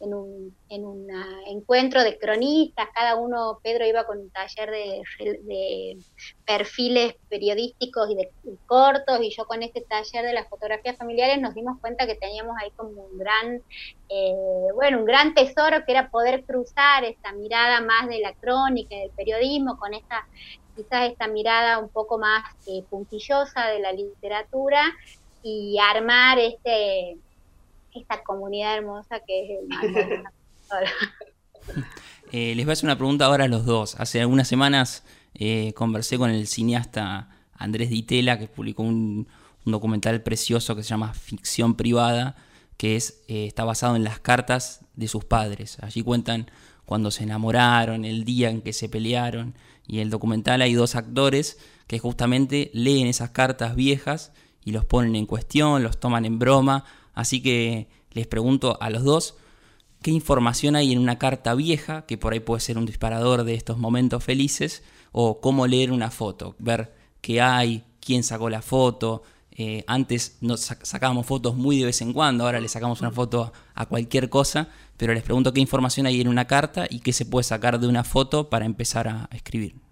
en 0.00 0.14
un, 0.14 0.56
en 0.70 0.84
un 0.87 1.06
encuentro 1.46 2.02
de 2.02 2.18
cronistas, 2.18 2.88
cada 2.94 3.16
uno, 3.16 3.60
Pedro 3.62 3.87
iba 3.87 4.04
con 4.04 4.18
un 4.18 4.30
taller 4.30 4.70
de, 4.70 5.02
de 5.18 5.99
perfiles 6.46 7.14
periodísticos 7.28 8.10
y 8.10 8.14
de 8.14 8.30
cortos, 8.66 9.20
y 9.20 9.30
yo 9.30 9.44
con 9.44 9.62
este 9.62 9.82
taller 9.82 10.25
de 10.25 10.32
las 10.32 10.49
fotografías 10.49 10.96
familiares 10.96 11.40
nos 11.40 11.54
dimos 11.54 11.78
cuenta 11.80 12.06
que 12.06 12.14
teníamos 12.14 12.56
ahí 12.60 12.70
como 12.76 12.90
un 12.90 13.18
gran, 13.18 13.62
eh, 14.08 14.68
bueno, 14.75 15.00
un 15.00 15.04
gran 15.04 15.34
tesoro 15.34 15.84
que 15.84 15.92
era 15.92 16.10
poder 16.10 16.44
cruzar 16.44 17.04
esta 17.04 17.32
mirada 17.32 17.82
más 17.82 18.08
de 18.08 18.20
la 18.20 18.32
crónica, 18.34 18.96
del 18.96 19.10
periodismo, 19.10 19.78
con 19.78 19.92
esta 19.94 20.26
quizás 20.76 21.10
esta 21.10 21.26
mirada 21.26 21.78
un 21.78 21.90
poco 21.90 22.16
más 22.16 22.42
eh, 22.66 22.84
puntillosa 22.88 23.66
de 23.66 23.80
la 23.80 23.92
literatura 23.92 24.82
y 25.42 25.76
armar 25.78 26.38
este 26.38 27.16
esta 27.94 28.23
comunidad 28.23 28.76
hermosa 28.76 29.20
que 29.26 29.44
es 29.44 29.50
el 29.50 29.68
eh, 32.32 32.54
Les 32.54 32.64
voy 32.64 32.70
a 32.70 32.75
hacer 32.75 32.87
una 32.87 32.97
pregunta 32.97 33.26
ahora 33.26 33.44
a 33.44 33.49
los 33.49 33.64
dos. 33.64 33.97
Hace 33.99 34.20
algunas 34.20 34.49
semanas 34.49 35.04
eh, 35.35 35.73
conversé 35.75 36.18
con 36.18 36.30
el 36.30 36.47
cineasta 36.47 37.28
Andrés 37.54 37.90
Ditela, 37.90 38.38
que 38.38 38.47
publicó 38.47 38.82
un, 38.82 39.28
documental 39.64 40.23
precioso 40.23 40.75
que 40.75 40.82
se 40.82 40.88
llama 40.88 41.12
Ficción 41.14 41.76
Privada, 41.76 42.35
que 42.76 42.97
es, 42.97 43.23
eh, 43.28 43.47
está 43.47 43.62
basado 43.64 43.94
en 43.94 44.02
las 44.02 44.18
cartas 44.18 44.80
de 44.94 45.06
sus 45.06 45.25
padres. 45.25 45.78
Allí 45.80 46.02
cuentan 46.02 46.50
cuando 46.87 47.12
se 47.12 47.23
enamoraron, 47.23 48.04
el 48.04 48.25
día 48.25 48.50
en 48.50 48.62
que 48.62 48.73
se 48.73 48.88
pelearon. 48.88 49.54
Y 49.87 49.97
en 49.97 50.02
el 50.02 50.11
documental 50.11 50.62
hay 50.62 50.75
dos 50.75 50.97
actores 50.97 51.59
que 51.87 51.99
justamente 51.99 52.70
leen 52.73 53.06
esas 53.06 53.30
cartas 53.30 53.76
viejas 53.76 54.32
y 54.64 54.73
los 54.73 54.85
ponen 54.85 55.17
en 55.17 55.26
cuestión, 55.26 55.83
los 55.83 55.99
toman 55.99 56.25
en 56.25 56.38
broma 56.38 56.85
Así 57.14 57.43
que 57.43 57.88
les 58.12 58.26
pregunto 58.26 58.79
a 58.81 58.90
los 58.90 59.05
dos, 59.05 59.35
qué 60.02 60.11
información 60.11 60.76
hay 60.76 60.93
en 60.93 60.99
una 60.99 61.19
carta 61.19 61.55
vieja, 61.55 62.07
que 62.07 62.19
por 62.19 62.33
ahí 62.33 62.40
puede 62.40 62.61
ser 62.61 62.79
un 62.79 62.87
disparador 62.87 63.45
de 63.45 63.55
estos 63.55 63.79
momentos 63.79 64.25
felices, 64.25 64.83
o 65.12 65.40
cómo 65.40 65.67
leer 65.67 65.93
una 65.93 66.11
foto, 66.11 66.55
ver 66.59 66.95
qué 67.21 67.40
hay, 67.40 67.85
quién 68.00 68.23
sacó 68.23 68.49
la 68.49 68.62
foto. 68.62 69.23
Eh, 69.50 69.85
antes 69.87 70.38
nos 70.40 70.61
sacábamos 70.61 71.26
fotos 71.26 71.57
muy 71.57 71.79
de 71.79 71.85
vez 71.87 72.00
en 72.00 72.12
cuando, 72.12 72.45
ahora 72.45 72.61
le 72.61 72.69
sacamos 72.69 73.00
una 73.00 73.11
foto 73.11 73.52
a 73.75 73.87
cualquier 73.87 74.31
cosa, 74.31 74.69
pero 74.97 75.12
les 75.12 75.23
pregunto 75.23 75.52
qué 75.52 75.61
información 75.61 76.07
hay 76.07 76.21
en 76.21 76.29
una 76.29 76.47
carta 76.47 76.87
y 76.88 77.00
qué 77.00 77.12
se 77.12 77.26
puede 77.26 77.45
sacar 77.45 77.79
de 77.81 77.88
una 77.88 78.05
foto 78.05 78.49
para 78.49 78.64
empezar 78.64 79.09
a 79.09 79.29
escribir. 79.33 79.89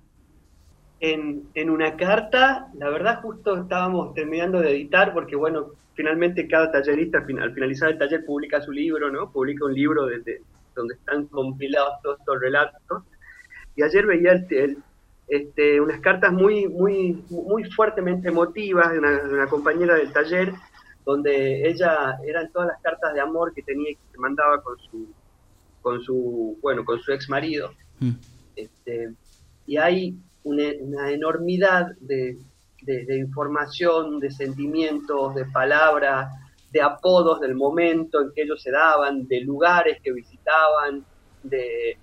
En, 1.01 1.45
en 1.55 1.71
una 1.71 1.97
carta, 1.97 2.69
la 2.75 2.91
verdad 2.91 3.21
justo 3.23 3.57
estábamos 3.57 4.15
terminando 4.15 4.61
de 4.61 4.71
editar 4.71 5.13
porque 5.15 5.37
bueno, 5.37 5.73
finalmente 5.95 6.47
cada 6.47 6.71
tallerista 6.71 7.19
al 7.19 7.55
finalizar 7.55 7.91
el 7.91 7.99
taller 7.99 8.25
publica 8.25 8.61
su 8.61 8.71
libro, 8.71 9.11
¿no? 9.11 9.33
Publica 9.33 9.65
un 9.65 9.75
libro 9.75 10.07
desde 10.07 10.43
donde 10.79 10.95
están 10.95 11.27
compilados 11.27 12.01
todos 12.03 12.21
estos 12.21 12.41
relatos. 12.41 13.03
Y 13.75 13.83
ayer 13.83 14.07
veía 14.07 14.33
el, 14.33 14.79
este, 15.27 15.81
unas 15.81 16.01
cartas 16.01 16.33
muy, 16.33 16.69
muy, 16.69 17.25
muy 17.29 17.65
fuertemente 17.65 18.29
emotivas 18.29 18.93
de 18.93 18.99
una, 19.01 19.47
compañera 19.49 19.97
del 19.97 20.13
taller, 20.13 20.53
donde 21.05 21.69
ella 21.69 22.17
eran 22.25 22.51
todas 22.53 22.69
las 22.69 22.81
cartas 22.81 23.13
de 23.15 23.21
amor 23.21 23.53
que 23.53 23.63
tenía 23.63 23.93
que 23.93 24.19
mandaba 24.19 24.63
con 24.63 24.79
su, 24.79 25.09
con 25.83 26.01
su, 26.03 26.59
bueno, 26.63 26.85
con 26.85 27.01
su 27.01 27.13
ex 27.13 27.29
marido. 27.29 27.73
Mm. 27.99 28.13
Este, 28.55 29.15
y 29.67 29.77
hay 29.77 30.17
una 30.45 31.11
enormidad 31.11 31.97
de, 32.01 32.39
de, 32.83 33.19
información, 33.19 34.21
de 34.21 34.31
sentimientos, 34.31 35.35
de 35.35 35.45
palabras, 35.47 36.33
de 36.71 36.83
apodos 36.83 37.41
del 37.41 37.55
momento 37.55 38.21
en 38.21 38.33
que 38.33 38.43
ellos 38.43 38.63
se 38.63 38.71
daban, 38.71 39.27
de 39.27 39.41
lugares 39.41 40.01
que 40.03 40.13
visitaban, 40.13 41.05
de, 41.43 41.99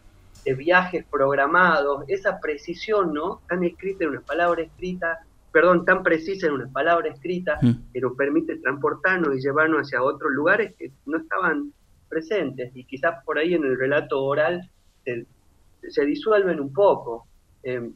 viajes 0.57 1.03
programados, 1.09 2.03
esa 2.07 2.39
precisión, 2.39 3.13
¿no? 3.13 3.41
Tan 3.49 3.63
escrita 3.63 4.03
en 4.03 4.11
una 4.11 4.21
palabra 4.21 4.61
escrita, 4.61 5.25
perdón, 5.51 5.85
tan 5.85 6.03
precisa 6.03 6.45
en 6.45 6.53
una 6.53 6.67
palabra 6.71 7.09
escrita, 7.09 7.57
mm. 7.59 7.91
que 7.91 7.99
nos 7.99 8.15
permite 8.15 8.57
transportarnos 8.57 9.35
y 9.35 9.41
llevarnos 9.41 9.87
hacia 9.87 10.03
otros 10.03 10.31
lugares 10.31 10.75
que 10.77 10.91
no 11.07 11.17
estaban 11.17 11.73
presentes 12.09 12.71
y 12.75 12.83
quizás 12.83 13.23
por 13.25 13.39
ahí 13.39 13.55
en 13.55 13.63
el 13.63 13.75
relato 13.75 14.23
oral 14.23 14.69
se, 15.03 16.05
disuelven 16.05 16.59
un 16.59 16.71
poco. 16.71 17.25
Em, 17.63 17.91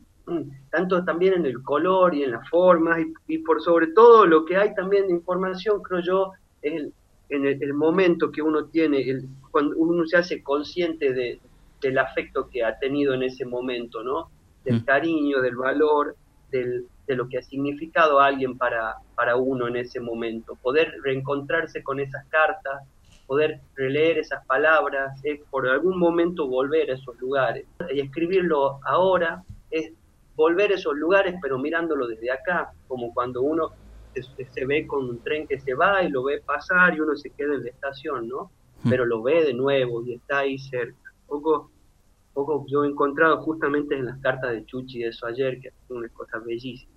tanto 0.72 1.04
también 1.04 1.34
en 1.36 1.46
el 1.46 1.62
color 1.64 2.16
y 2.16 2.24
en 2.24 2.32
las 2.32 2.48
formas, 2.50 3.00
y, 3.28 3.38
por 3.40 3.62
sobre 3.62 3.88
todo 3.88 4.26
lo 4.26 4.46
que 4.46 4.58
hay 4.58 4.74
también 4.74 5.08
de 5.08 5.14
información, 5.14 5.82
creo 5.82 6.02
yo, 6.02 6.32
es 6.62 6.92
en 7.30 7.46
el, 7.46 7.74
momento 7.74 8.32
que 8.32 8.42
uno 8.42 8.66
tiene, 8.66 9.08
el, 9.08 9.28
cuando 9.52 9.78
uno 9.78 10.06
se 10.06 10.18
hace 10.18 10.42
consciente 10.42 11.14
de, 11.14 11.40
del 11.82 11.98
afecto 11.98 12.50
que 12.50 12.64
ha 12.64 12.78
tenido 12.80 13.14
en 13.14 13.24
ese 13.24 13.46
momento, 13.46 14.04
¿no? 14.04 14.30
Del 14.66 14.82
mm. 14.82 14.86
cariño, 14.86 15.42
del 15.42 15.56
valor, 15.56 16.16
del, 16.52 16.86
de 17.08 17.16
lo 17.16 17.28
que 17.28 17.38
ha 17.38 17.42
significado 17.42 18.20
alguien 18.20 18.58
para, 18.58 18.96
para 19.16 19.36
uno 19.36 19.68
en 19.68 19.76
ese 19.76 20.00
momento. 20.00 20.56
Poder 20.62 20.94
reencontrarse 21.04 21.84
con 21.84 22.00
esas 22.00 22.26
cartas, 22.28 22.84
poder 23.28 23.62
releer 23.76 24.18
esas 24.18 24.46
palabras, 24.46 25.20
es 25.24 25.40
por 25.52 25.68
algún 25.68 26.00
momento 26.00 26.48
volver 26.48 26.90
a 26.90 26.96
esos 26.96 27.20
lugares. 27.20 27.66
Y 27.94 28.00
escribirlo 28.00 28.80
ahora 28.84 29.44
es 29.70 29.92
volver 30.39 30.72
a 30.72 30.75
esos 30.75 30.96
lugares, 30.96 31.36
pero 31.41 31.60
mirándolo 31.60 32.08
desde 32.08 32.31
acá, 32.31 32.72
como 32.88 33.13
cuando 33.13 33.41
uno 33.41 33.72
se, 34.13 34.65
ve 34.65 34.88
con 34.88 35.10
un 35.10 35.19
tren 35.19 35.46
que 35.46 35.60
se 35.60 35.74
va 35.74 36.01
y 36.01 36.10
lo 36.10 36.24
ve 36.24 36.41
pasar 36.41 36.96
y 36.96 37.01
uno 37.01 37.13
se 37.17 37.29
queda 37.31 37.55
en 37.55 37.63
la 37.63 37.69
estación, 37.69 38.29
¿no? 38.29 38.50
Hmm. 38.84 38.89
Pero 38.89 39.05
lo 39.05 39.22
ve 39.22 39.43
de 39.43 39.53
nuevo 39.53 40.01
y 40.05 40.13
está 40.13 40.39
ahí 40.39 40.58
cerca. 40.58 41.13
Poco, 41.27 41.69
poco 42.34 42.65
yo 42.69 42.86
he 42.86 42.88
encontrado 42.88 43.41
justamente 43.41 43.96
en 43.96 44.05
las 44.05 44.17
cartas 44.19 44.53
de 44.53 44.65
Chuchi 44.65 45.03
eso 45.03 45.27
ayer, 45.27 45.60
que 45.60 45.72
son 45.89 45.98
unas 45.98 46.12
cosas 46.12 46.41
bellísimas. 46.46 46.96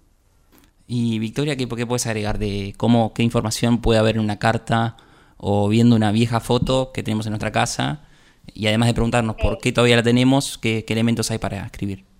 Y 0.86 1.18
Victoria, 1.18 1.56
¿qué, 1.56 1.66
¿qué 1.66 1.86
puedes 1.86 2.06
agregar 2.06 2.38
de 2.38 2.74
cómo, 2.76 3.12
qué 3.12 3.24
información 3.24 3.80
puede 3.80 3.98
haber 3.98 4.16
en 4.16 4.22
una 4.22 4.38
carta 4.38 4.96
o 5.36 5.68
viendo 5.68 5.96
una 5.96 6.12
vieja 6.12 6.38
foto 6.38 6.92
que 6.94 7.02
tenemos 7.02 7.26
en 7.26 7.32
nuestra 7.32 7.50
casa? 7.50 8.06
Y 8.54 8.68
además 8.68 8.86
de 8.86 8.94
preguntarnos 8.94 9.34
por 9.34 9.58
qué 9.58 9.72
todavía 9.72 9.96
la 9.96 10.02
tenemos, 10.04 10.58
qué 10.58 10.84
elementos 10.88 11.28
hay 11.32 11.38
para 11.38 11.66
escribir. 11.66 12.11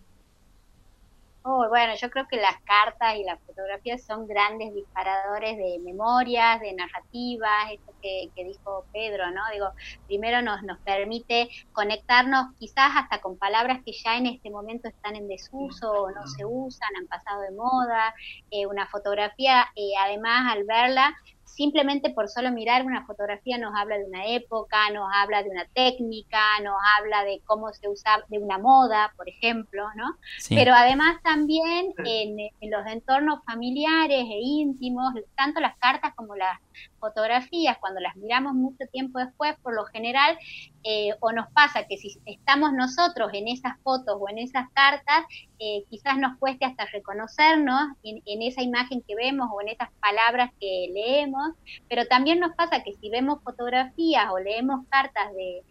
Oh, 1.44 1.68
bueno, 1.68 1.94
yo 2.00 2.08
creo 2.08 2.28
que 2.28 2.36
las 2.36 2.54
cartas 2.62 3.16
y 3.16 3.24
las 3.24 3.40
fotografías 3.44 4.04
son 4.04 4.28
grandes 4.28 4.72
disparadores 4.74 5.56
de 5.56 5.80
memorias, 5.80 6.60
de 6.60 6.72
narrativas, 6.72 7.72
esto 7.72 7.92
que, 8.00 8.30
dijo 8.36 8.86
Pedro, 8.92 9.28
¿no? 9.32 9.40
Digo, 9.52 9.66
primero 10.06 10.40
nos, 10.40 10.62
nos 10.62 10.78
permite 10.82 11.48
conectarnos 11.72 12.46
quizás 12.60 12.92
hasta 12.94 13.20
con 13.20 13.38
palabras 13.38 13.80
que 13.84 13.90
ya 13.92 14.16
en 14.18 14.26
este 14.26 14.50
momento 14.50 14.88
están 14.88 15.16
en 15.16 15.26
desuso 15.26 15.90
o 15.90 16.10
no 16.12 16.24
se 16.28 16.44
usan, 16.44 16.88
han 16.96 17.08
pasado 17.08 17.40
de 17.42 17.50
moda. 17.50 18.14
Eh, 18.52 18.66
una 18.66 18.86
fotografía, 18.86 19.66
eh, 19.74 19.94
además, 19.98 20.52
al 20.52 20.62
verla, 20.62 21.12
simplemente 21.54 22.10
por 22.10 22.28
solo 22.28 22.50
mirar 22.50 22.84
una 22.84 23.04
fotografía 23.06 23.58
nos 23.58 23.74
habla 23.76 23.98
de 23.98 24.04
una 24.04 24.26
época, 24.26 24.90
nos 24.90 25.08
habla 25.14 25.42
de 25.42 25.50
una 25.50 25.66
técnica, 25.74 26.40
nos 26.62 26.76
habla 26.98 27.24
de 27.24 27.40
cómo 27.44 27.72
se 27.72 27.88
usa 27.88 28.24
de 28.28 28.38
una 28.38 28.58
moda, 28.58 29.12
por 29.16 29.28
ejemplo, 29.28 29.84
¿no? 29.94 30.16
Pero 30.48 30.74
además 30.74 31.22
también 31.22 31.92
en, 32.04 32.38
en, 32.60 32.70
los 32.70 32.86
entornos 32.86 33.40
familiares 33.44 34.20
e 34.20 34.38
íntimos, 34.40 35.12
tanto 35.36 35.60
las 35.60 35.76
cartas 35.76 36.14
como 36.14 36.34
las 36.34 36.58
fotografías, 36.98 37.76
cuando 37.78 38.00
las 38.00 38.16
miramos 38.16 38.54
mucho 38.54 38.86
tiempo 38.90 39.18
después, 39.18 39.54
por 39.62 39.74
lo 39.74 39.84
general, 39.86 40.38
eh, 40.84 41.14
o 41.20 41.32
nos 41.32 41.48
pasa 41.52 41.86
que 41.86 41.96
si 41.96 42.18
estamos 42.26 42.72
nosotros 42.72 43.30
en 43.34 43.48
esas 43.48 43.78
fotos 43.82 44.16
o 44.18 44.28
en 44.28 44.38
esas 44.38 44.68
cartas, 44.72 45.24
eh, 45.58 45.84
quizás 45.90 46.18
nos 46.18 46.36
cueste 46.38 46.64
hasta 46.64 46.86
reconocernos 46.86 47.92
en, 48.02 48.42
esa 48.42 48.62
imagen 48.62 49.02
que 49.06 49.14
vemos 49.14 49.48
o 49.52 49.60
en 49.60 49.68
esas 49.68 49.90
palabras 50.00 50.50
que 50.60 50.90
leemos, 50.92 51.52
pero 51.88 52.06
también 52.06 52.40
nos 52.40 52.54
pasa 52.56 52.82
que 52.82 52.94
si 52.94 53.10
vemos 53.10 53.42
fotografías 53.44 54.26
o 54.32 54.38
leemos 54.38 54.86
cartas 54.88 55.32
de, 55.34 55.62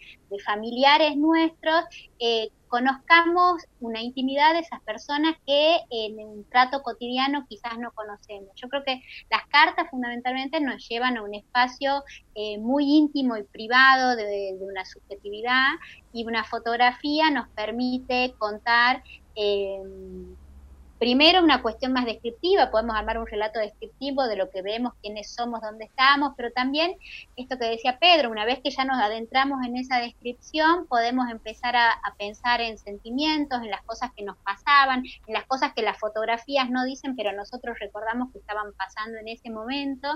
familiares 0.46 1.18
nuestros, 1.18 1.84
eh, 2.18 2.50
conozcamos 2.72 3.64
una 3.82 4.02
intimidad 4.02 4.54
de 4.54 4.60
esas 4.60 4.82
personas 4.84 5.36
que 5.46 5.76
en 5.90 6.18
un 6.20 6.46
trato 6.46 6.82
cotidiano 6.82 7.46
quizás 7.50 7.78
no 7.78 7.92
conocemos. 7.92 8.50
Yo 8.56 8.70
creo 8.70 8.82
que 8.86 9.02
las 9.30 9.46
cartas 9.48 9.90
fundamentalmente 9.92 10.62
nos 10.62 10.88
llevan 10.88 11.18
a 11.18 11.24
un 11.24 11.36
espacio 11.36 12.02
eh, 12.34 12.58
muy 12.60 12.86
íntimo 12.86 13.36
y 13.36 13.44
privado 13.44 14.16
de, 14.16 14.58
una 14.62 14.86
subjetividad 14.86 15.68
y 16.14 16.26
una 16.26 16.46
fotografía 16.46 17.30
nos 17.30 17.50
permite 17.50 18.36
contar 18.38 19.04
eh, 19.36 19.82
Primero, 21.02 21.44
una 21.44 21.64
cuestión 21.64 21.94
más 21.94 22.06
descriptiva, 22.06 22.70
podemos 22.70 22.96
armar 22.96 23.18
un 23.18 23.26
relato 23.26 23.58
descriptivo 23.58 24.28
de 24.28 24.36
lo 24.36 24.52
que 24.52 24.62
vemos, 24.62 24.94
quiénes 25.02 25.32
somos, 25.32 25.60
dónde 25.60 25.86
estamos, 25.86 26.34
pero 26.38 26.52
también 26.52 26.96
esto 27.36 27.58
que 27.58 27.66
decía 27.66 27.98
Pedro, 27.98 28.30
una 28.30 28.46
vez 28.46 28.60
que 28.60 28.70
ya 28.70 28.86
nos 28.86 29.02
adentramos 29.02 29.66
en 29.66 29.78
esa 29.78 29.98
descripción, 29.98 30.86
podemos 30.86 31.28
empezar 31.32 31.76
a, 31.76 32.00
pensar 32.20 32.62
en 32.62 32.78
sentimientos, 32.78 33.64
en 33.64 33.72
las 33.72 33.82
cosas 33.82 34.12
que 34.16 34.24
nos 34.24 34.38
pasaban, 34.46 35.04
en 35.26 35.34
las 35.34 35.46
cosas 35.48 35.74
que 35.74 35.82
las 35.82 35.98
fotografías 35.98 36.70
no 36.70 36.86
dicen, 36.86 37.16
pero 37.16 37.32
nosotros 37.34 37.80
recordamos 37.80 38.32
que 38.32 38.38
estaban 38.38 38.72
pasando 38.74 39.18
en 39.18 39.28
ese 39.28 39.50
momento. 39.50 40.08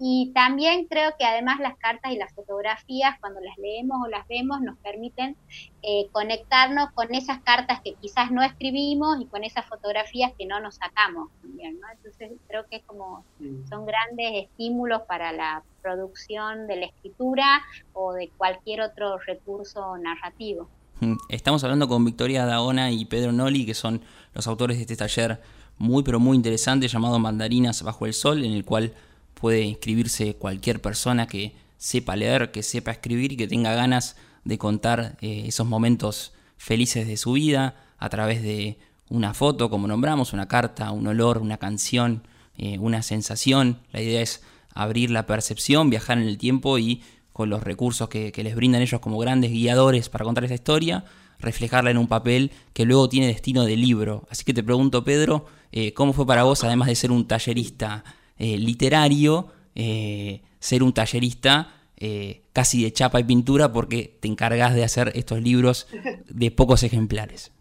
Y 0.00 0.30
también 0.32 0.86
creo 0.86 1.10
que 1.18 1.24
además 1.24 1.58
las 1.58 1.76
cartas 1.76 2.12
y 2.12 2.16
las 2.16 2.32
fotografías, 2.32 3.18
cuando 3.20 3.40
las 3.40 3.58
leemos 3.58 3.98
o 4.04 4.08
las 4.08 4.26
vemos, 4.28 4.60
nos 4.60 4.78
permiten 4.78 5.36
eh, 5.82 6.06
conectarnos 6.12 6.92
con 6.92 7.12
esas 7.14 7.40
cartas 7.40 7.80
que 7.82 7.94
quizás 7.94 8.30
no 8.30 8.42
escribimos 8.42 9.20
y 9.20 9.26
con 9.26 9.42
esas 9.42 9.66
fotografías 9.66 10.32
que 10.38 10.46
no 10.46 10.60
nos 10.60 10.76
sacamos 10.76 11.30
también, 11.42 11.80
¿no? 11.80 11.86
Entonces 11.92 12.30
creo 12.46 12.64
que 12.70 12.76
es 12.76 12.82
como 12.84 13.24
son 13.68 13.86
grandes 13.86 14.44
estímulos 14.44 15.02
para 15.02 15.32
la 15.32 15.62
producción 15.82 16.68
de 16.68 16.76
la 16.76 16.86
escritura 16.86 17.62
o 17.92 18.12
de 18.12 18.28
cualquier 18.36 18.82
otro 18.82 19.18
recurso 19.18 19.96
narrativo. 19.98 20.68
Mm, 21.00 21.14
estamos 21.28 21.62
hablando 21.64 21.88
con 21.88 22.04
Victoria 22.04 22.46
Daona 22.46 22.90
y 22.92 23.04
Pedro 23.04 23.32
Noli, 23.32 23.66
que 23.66 23.74
son 23.74 24.02
los 24.34 24.46
autores 24.46 24.76
de 24.76 24.82
este 24.82 24.96
taller 24.96 25.40
muy 25.78 26.02
pero 26.02 26.18
muy 26.20 26.36
interesante 26.36 26.88
llamado 26.88 27.18
Mandarinas 27.18 27.82
bajo 27.82 28.06
el 28.06 28.14
sol, 28.14 28.44
en 28.44 28.52
el 28.52 28.64
cual 28.64 28.92
puede 29.38 29.62
inscribirse 29.62 30.34
cualquier 30.34 30.80
persona 30.80 31.26
que 31.26 31.54
sepa 31.76 32.16
leer, 32.16 32.50
que 32.50 32.62
sepa 32.62 32.90
escribir 32.90 33.32
y 33.32 33.36
que 33.36 33.46
tenga 33.46 33.74
ganas 33.74 34.16
de 34.44 34.58
contar 34.58 35.16
eh, 35.20 35.44
esos 35.46 35.66
momentos 35.66 36.32
felices 36.56 37.06
de 37.06 37.16
su 37.16 37.32
vida 37.32 37.76
a 37.98 38.08
través 38.08 38.42
de 38.42 38.78
una 39.08 39.34
foto, 39.34 39.70
como 39.70 39.86
nombramos, 39.86 40.32
una 40.32 40.48
carta, 40.48 40.90
un 40.90 41.06
olor, 41.06 41.38
una 41.38 41.56
canción, 41.56 42.26
eh, 42.56 42.78
una 42.78 43.02
sensación. 43.02 43.80
La 43.92 44.02
idea 44.02 44.20
es 44.20 44.42
abrir 44.74 45.10
la 45.10 45.26
percepción, 45.26 45.90
viajar 45.90 46.18
en 46.18 46.28
el 46.28 46.38
tiempo 46.38 46.78
y 46.78 47.02
con 47.32 47.48
los 47.48 47.62
recursos 47.62 48.08
que, 48.08 48.32
les 48.34 48.56
brindan 48.56 48.82
ellos 48.82 49.00
como 49.00 49.18
grandes 49.18 49.52
guiadores 49.52 50.08
para 50.08 50.24
contar 50.24 50.44
esa 50.44 50.54
historia, 50.54 51.04
reflejarla 51.38 51.90
en 51.90 51.98
un 51.98 52.08
papel 52.08 52.50
que 52.72 52.84
luego 52.84 53.08
tiene 53.08 53.28
destino 53.28 53.64
de 53.64 53.76
libro. 53.76 54.26
Así 54.28 54.44
que 54.44 54.52
te 54.52 54.64
pregunto, 54.64 55.04
Pedro, 55.04 55.46
eh, 55.70 55.92
¿cómo 55.94 56.12
fue 56.12 56.26
para 56.26 56.42
vos, 56.42 56.64
además 56.64 56.88
de 56.88 56.96
ser 56.96 57.12
un 57.12 57.28
tallerista 57.28 58.02
eh, 58.38 58.56
literario, 58.58 59.48
eh, 59.74 60.42
ser 60.58 60.82
un 60.82 60.92
tallerista 60.92 61.74
eh, 61.96 62.42
casi 62.52 62.84
de 62.84 62.92
chapa 62.92 63.18
y 63.18 63.24
pintura 63.24 63.72
porque 63.72 64.18
te 64.20 64.28
encargas 64.28 64.74
de 64.74 64.84
hacer 64.84 65.10
estos 65.14 65.40
libros 65.40 65.88
de 66.28 66.50
pocos 66.52 66.84
ejemplares. 66.84 67.52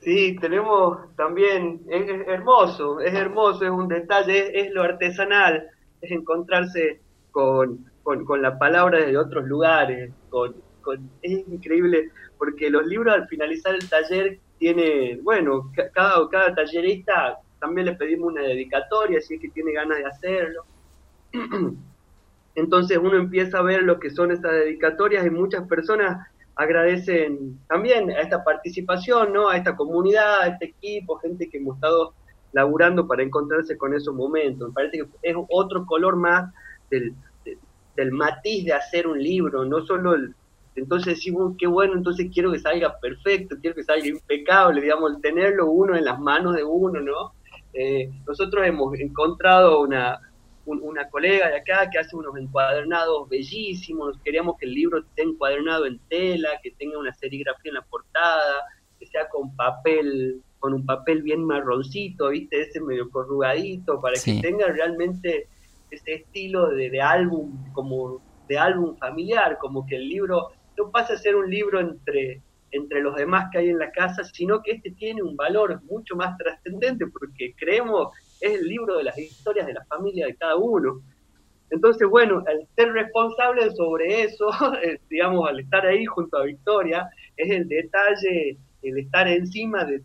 Sí, 0.00 0.36
tenemos 0.40 0.98
también, 1.16 1.80
es, 1.88 2.02
hermoso, 2.26 3.00
es 3.00 3.14
hermoso, 3.14 3.64
es 3.64 3.70
un 3.70 3.88
detalle, 3.88 4.60
es, 4.60 4.72
lo 4.72 4.82
artesanal, 4.82 5.68
es 6.02 6.10
encontrarse 6.10 7.00
con, 7.30 7.86
con, 8.02 8.42
la 8.42 8.58
palabra 8.58 8.98
de 8.98 9.16
otros 9.16 9.46
lugares, 9.46 10.12
con, 10.28 10.54
es 11.22 11.48
increíble, 11.48 12.10
porque 12.36 12.68
los 12.68 12.86
libros 12.86 13.14
al 13.14 13.28
finalizar 13.28 13.74
el 13.74 13.88
taller 13.88 14.38
tiene, 14.58 15.18
bueno, 15.22 15.72
cada, 15.94 16.28
cada 16.28 16.54
tallerista 16.54 17.38
también 17.62 17.86
le 17.86 17.94
pedimos 17.94 18.32
una 18.32 18.42
dedicatoria, 18.42 19.20
si 19.20 19.34
es 19.34 19.40
que 19.40 19.48
tiene 19.48 19.72
ganas 19.72 19.98
de 19.98 20.04
hacerlo. 20.04 20.64
Entonces 22.56 22.98
uno 22.98 23.16
empieza 23.16 23.58
a 23.58 23.62
ver 23.62 23.84
lo 23.84 24.00
que 24.00 24.10
son 24.10 24.32
estas 24.32 24.50
dedicatorias 24.50 25.24
y 25.24 25.30
muchas 25.30 25.66
personas 25.68 26.26
agradecen 26.56 27.60
también 27.68 28.10
a 28.10 28.20
esta 28.20 28.42
participación, 28.42 29.32
¿no? 29.32 29.48
A 29.48 29.56
esta 29.56 29.76
comunidad, 29.76 30.40
a 30.40 30.48
este 30.48 30.66
equipo, 30.66 31.18
gente 31.18 31.48
que 31.48 31.58
hemos 31.58 31.76
estado 31.76 32.14
laburando 32.52 33.06
para 33.06 33.22
encontrarse 33.22 33.78
con 33.78 33.94
esos 33.94 34.12
momentos. 34.12 34.68
Me 34.68 34.74
parece 34.74 34.98
que 34.98 35.06
es 35.22 35.36
otro 35.48 35.86
color 35.86 36.16
más 36.16 36.52
del, 36.90 37.14
del 37.96 38.10
matiz 38.10 38.64
de 38.64 38.72
hacer 38.72 39.06
un 39.06 39.22
libro, 39.22 39.64
no 39.64 39.86
solo 39.86 40.14
el... 40.14 40.34
Entonces 40.74 41.14
decimos, 41.14 41.54
qué 41.58 41.66
bueno, 41.66 41.94
entonces 41.94 42.28
quiero 42.32 42.50
que 42.50 42.58
salga 42.58 42.98
perfecto, 42.98 43.56
quiero 43.60 43.76
que 43.76 43.84
salga 43.84 44.06
impecable, 44.06 44.80
digamos, 44.80 45.20
tenerlo 45.20 45.70
uno 45.70 45.94
en 45.94 46.04
las 46.04 46.18
manos 46.18 46.56
de 46.56 46.64
uno, 46.64 47.00
¿no? 47.00 47.32
Eh, 47.74 48.10
nosotros 48.26 48.66
hemos 48.66 48.98
encontrado 48.98 49.80
una, 49.80 50.20
una 50.66 51.08
colega 51.08 51.48
de 51.48 51.56
acá 51.56 51.88
que 51.90 51.98
hace 51.98 52.14
unos 52.16 52.36
encuadernados 52.36 53.28
bellísimos, 53.28 54.18
queríamos 54.24 54.56
que 54.58 54.66
el 54.66 54.74
libro 54.74 54.98
esté 54.98 55.22
encuadernado 55.22 55.86
en 55.86 55.98
tela, 56.08 56.50
que 56.62 56.70
tenga 56.72 56.98
una 56.98 57.12
serigrafía 57.14 57.70
en 57.70 57.74
la 57.74 57.82
portada, 57.82 58.64
que 58.98 59.06
sea 59.06 59.28
con 59.28 59.54
papel, 59.56 60.42
con 60.58 60.74
un 60.74 60.86
papel 60.86 61.22
bien 61.22 61.44
marroncito, 61.44 62.28
viste, 62.28 62.62
ese 62.62 62.80
medio 62.80 63.10
corrugadito, 63.10 64.00
para 64.00 64.14
que 64.14 64.40
tenga 64.40 64.66
realmente 64.68 65.48
ese 65.90 66.14
estilo 66.14 66.68
de, 66.68 66.90
de, 66.90 67.00
álbum, 67.00 67.52
como 67.72 68.22
de 68.48 68.58
álbum 68.58 68.96
familiar, 68.96 69.58
como 69.58 69.86
que 69.86 69.96
el 69.96 70.08
libro 70.08 70.50
no 70.78 70.90
pase 70.90 71.14
a 71.14 71.18
ser 71.18 71.36
un 71.36 71.50
libro 71.50 71.80
entre, 71.80 72.40
entre 72.72 73.02
los 73.02 73.14
demás 73.14 73.48
que 73.52 73.58
hay 73.58 73.68
en 73.68 73.78
la 73.78 73.90
casa, 73.92 74.24
sino 74.24 74.62
que 74.62 74.72
este 74.72 74.90
tiene 74.92 75.22
un 75.22 75.36
valor 75.36 75.80
mucho 75.84 76.16
más 76.16 76.36
trascendente, 76.38 77.06
porque 77.06 77.54
creemos 77.56 78.08
es 78.40 78.60
el 78.60 78.66
libro 78.66 78.96
de 78.96 79.04
las 79.04 79.16
historias 79.16 79.66
de 79.66 79.74
la 79.74 79.84
familia 79.84 80.26
de 80.26 80.36
cada 80.36 80.56
uno. 80.56 81.00
Entonces, 81.70 82.08
bueno, 82.08 82.42
al 82.46 82.66
ser 82.76 82.92
responsable 82.92 83.70
sobre 83.70 84.22
eso, 84.22 84.50
eh, 84.82 85.00
digamos, 85.08 85.48
al 85.48 85.60
estar 85.60 85.86
ahí 85.86 86.04
junto 86.04 86.36
a 86.36 86.44
Victoria, 86.44 87.08
es 87.36 87.50
el 87.50 87.68
detalle, 87.68 88.58
el 88.82 88.98
estar 88.98 89.28
encima 89.28 89.84
de, 89.84 90.02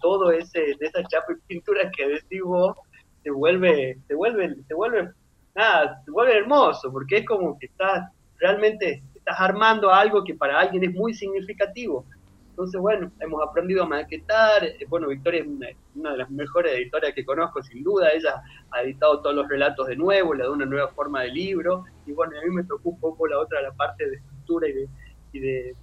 todo 0.00 0.30
ese, 0.30 0.60
de 0.78 0.86
esa 0.86 1.02
chapa 1.04 1.32
y 1.32 1.46
pintura 1.46 1.90
que 1.90 2.08
decís 2.08 2.42
vos, 2.42 2.76
se 3.22 3.30
vuelve, 3.30 3.98
se 4.06 4.14
vuelve, 4.14 4.56
se 4.66 4.74
vuelve, 4.74 5.10
nada, 5.54 6.02
se 6.04 6.10
vuelve 6.10 6.38
hermoso, 6.38 6.92
porque 6.92 7.18
es 7.18 7.26
como 7.26 7.58
que 7.58 7.66
estás, 7.66 8.10
realmente 8.38 9.02
estás 9.30 9.40
armando 9.40 9.92
algo 9.92 10.24
que 10.24 10.34
para 10.34 10.60
alguien 10.60 10.84
es 10.84 10.94
muy 10.94 11.14
significativo. 11.14 12.04
Entonces, 12.50 12.80
bueno, 12.80 13.10
hemos 13.20 13.42
aprendido 13.42 13.84
a 13.84 13.86
maquetar. 13.86 14.64
Eh, 14.64 14.86
bueno, 14.88 15.08
Victoria 15.08 15.40
es 15.40 15.46
una, 15.94 16.10
de 16.10 16.18
las 16.18 16.30
mejores 16.30 16.74
editoras 16.74 17.12
que 17.14 17.24
conozco, 17.24 17.62
sin 17.62 17.82
duda. 17.82 18.10
Ella 18.10 18.42
ha 18.70 18.82
editado 18.82 19.20
todos 19.20 19.34
los 19.34 19.48
relatos 19.48 19.86
de 19.86 19.96
nuevo, 19.96 20.34
le 20.34 20.44
da 20.44 20.50
una 20.50 20.66
nueva 20.66 20.88
forma 20.88 21.22
de 21.22 21.30
libro. 21.30 21.84
Y 22.06 22.12
bueno, 22.12 22.36
a 22.38 22.44
mí 22.44 22.54
me 22.54 22.64
tocó 22.64 22.90
un 22.90 23.00
poco 23.00 23.26
la 23.26 23.38
otra, 23.38 23.62
la 23.62 23.72
parte 23.72 24.08
de 24.08 24.16
estructura 24.16 24.68
y 24.68 24.72
de, 24.72 24.88
y 25.32 25.40
de, 25.40 25.74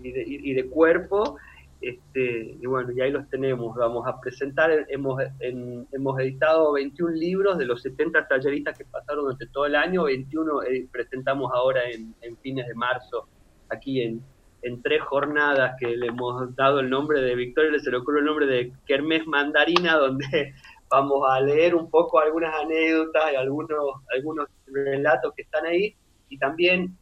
y 0.00 0.54
de, 0.54 0.66
cuerpo. 0.68 1.36
Este, 1.82 2.56
y 2.60 2.66
bueno, 2.66 2.92
y 2.92 3.00
ahí 3.00 3.10
los 3.10 3.28
tenemos. 3.28 3.76
Vamos 3.76 4.06
a 4.06 4.20
presentar, 4.20 4.86
hemos, 4.88 5.20
hemos 5.40 6.20
editado 6.20 6.74
21 6.74 7.12
libros 7.12 7.58
de 7.58 7.66
los 7.66 7.82
70 7.82 8.28
talleristas 8.28 8.78
que 8.78 8.84
pasaron 8.84 9.24
durante 9.24 9.48
todo 9.48 9.66
el 9.66 9.74
año, 9.74 10.04
21 10.04 10.62
eh, 10.62 10.86
presentamos 10.92 11.50
ahora 11.52 11.90
en, 11.90 12.14
en, 12.22 12.36
fines 12.38 12.68
de 12.68 12.74
marzo 12.74 13.26
aquí 13.68 14.00
en, 14.00 14.22
en 14.62 14.80
tres 14.80 15.02
jornadas 15.02 15.74
que 15.80 15.96
le 15.96 16.06
hemos 16.06 16.54
dado 16.54 16.78
el 16.78 16.88
nombre 16.88 17.20
de 17.20 17.34
Victoria, 17.34 17.76
se 17.80 17.90
le 17.90 17.96
ocurre 17.96 18.20
el 18.20 18.26
nombre 18.26 18.46
de 18.46 18.72
Kermés 18.86 19.26
Mandarina, 19.26 19.96
donde 19.98 20.54
vamos 20.88 21.28
a 21.28 21.40
leer 21.40 21.74
un 21.74 21.90
poco 21.90 22.20
algunas 22.20 22.54
anécdotas 22.54 23.32
y 23.32 23.34
algunos, 23.34 23.96
algunos 24.16 24.46
relatos 24.66 25.34
que 25.34 25.42
están 25.42 25.66
ahí 25.66 25.96
y 26.28 26.38
también 26.38 26.96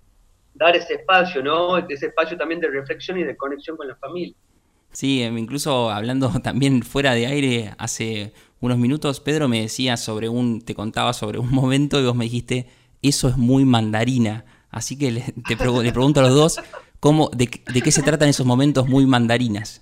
dar 0.55 0.75
ese 0.75 0.95
espacio, 0.95 1.43
¿no? 1.43 1.77
Ese 1.77 2.07
espacio 2.07 2.39
también 2.39 2.61
de 2.63 2.69
reflexión 2.69 3.19
y 3.19 3.25
de 3.25 3.37
conexión 3.37 3.77
con 3.77 3.87
la 3.87 3.97
familia. 3.97 4.35
Sí, 4.93 5.23
em, 5.23 5.39
incluso 5.39 5.91
hablando 5.91 6.29
también 6.43 6.83
fuera 6.83 7.15
de 7.15 7.27
aire, 7.27 7.75
hace 7.79 8.33
unos 8.61 8.79
minutos 8.79 9.21
Pedro 9.21 9.49
me 9.49 9.63
decía 9.63 9.97
sobre 9.97 10.29
un, 10.29 10.61
te 10.61 10.75
contaba 10.75 11.13
sobre 11.13 11.39
un 11.39 11.51
momento 11.55 12.01
y 12.01 12.05
vos 12.05 12.15
me 12.15 12.25
dijiste, 12.25 12.69
eso 13.03 13.29
es 13.29 13.37
muy 13.37 13.65
mandarina. 13.65 14.45
Así 14.71 14.97
que 14.97 15.11
le, 15.11 15.21
te 15.49 15.57
le 15.57 15.93
pregunto 15.93 16.21
a 16.21 16.23
los 16.23 16.35
dos, 16.35 16.61
¿Cómo, 17.01 17.31
de, 17.35 17.49
qué 17.49 17.91
se 17.91 18.03
tratan 18.03 18.29
esos 18.29 18.47
momentos 18.47 18.87
muy 18.87 19.07
mandarinas? 19.07 19.81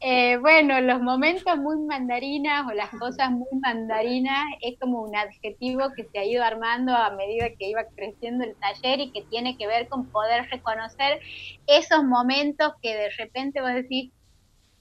Eh, 0.00 0.36
bueno, 0.36 0.80
los 0.80 1.00
momentos 1.02 1.56
muy 1.58 1.76
mandarinas 1.78 2.64
o 2.68 2.72
las 2.72 2.90
cosas 2.90 3.32
muy 3.32 3.48
mandarinas 3.60 4.44
es 4.60 4.78
como 4.78 5.02
un 5.02 5.16
adjetivo 5.16 5.92
que 5.96 6.04
se 6.04 6.20
ha 6.20 6.24
ido 6.24 6.44
armando 6.44 6.94
a 6.94 7.10
medida 7.10 7.48
que 7.58 7.68
iba 7.68 7.82
creciendo 7.96 8.44
el 8.44 8.54
taller 8.56 9.00
y 9.00 9.10
que 9.10 9.22
tiene 9.22 9.56
que 9.56 9.66
ver 9.66 9.88
con 9.88 10.06
poder 10.06 10.48
reconocer 10.50 11.18
esos 11.66 12.04
momentos 12.04 12.74
que 12.80 12.94
de 12.94 13.10
repente 13.10 13.60
vos 13.60 13.74
decís, 13.74 14.12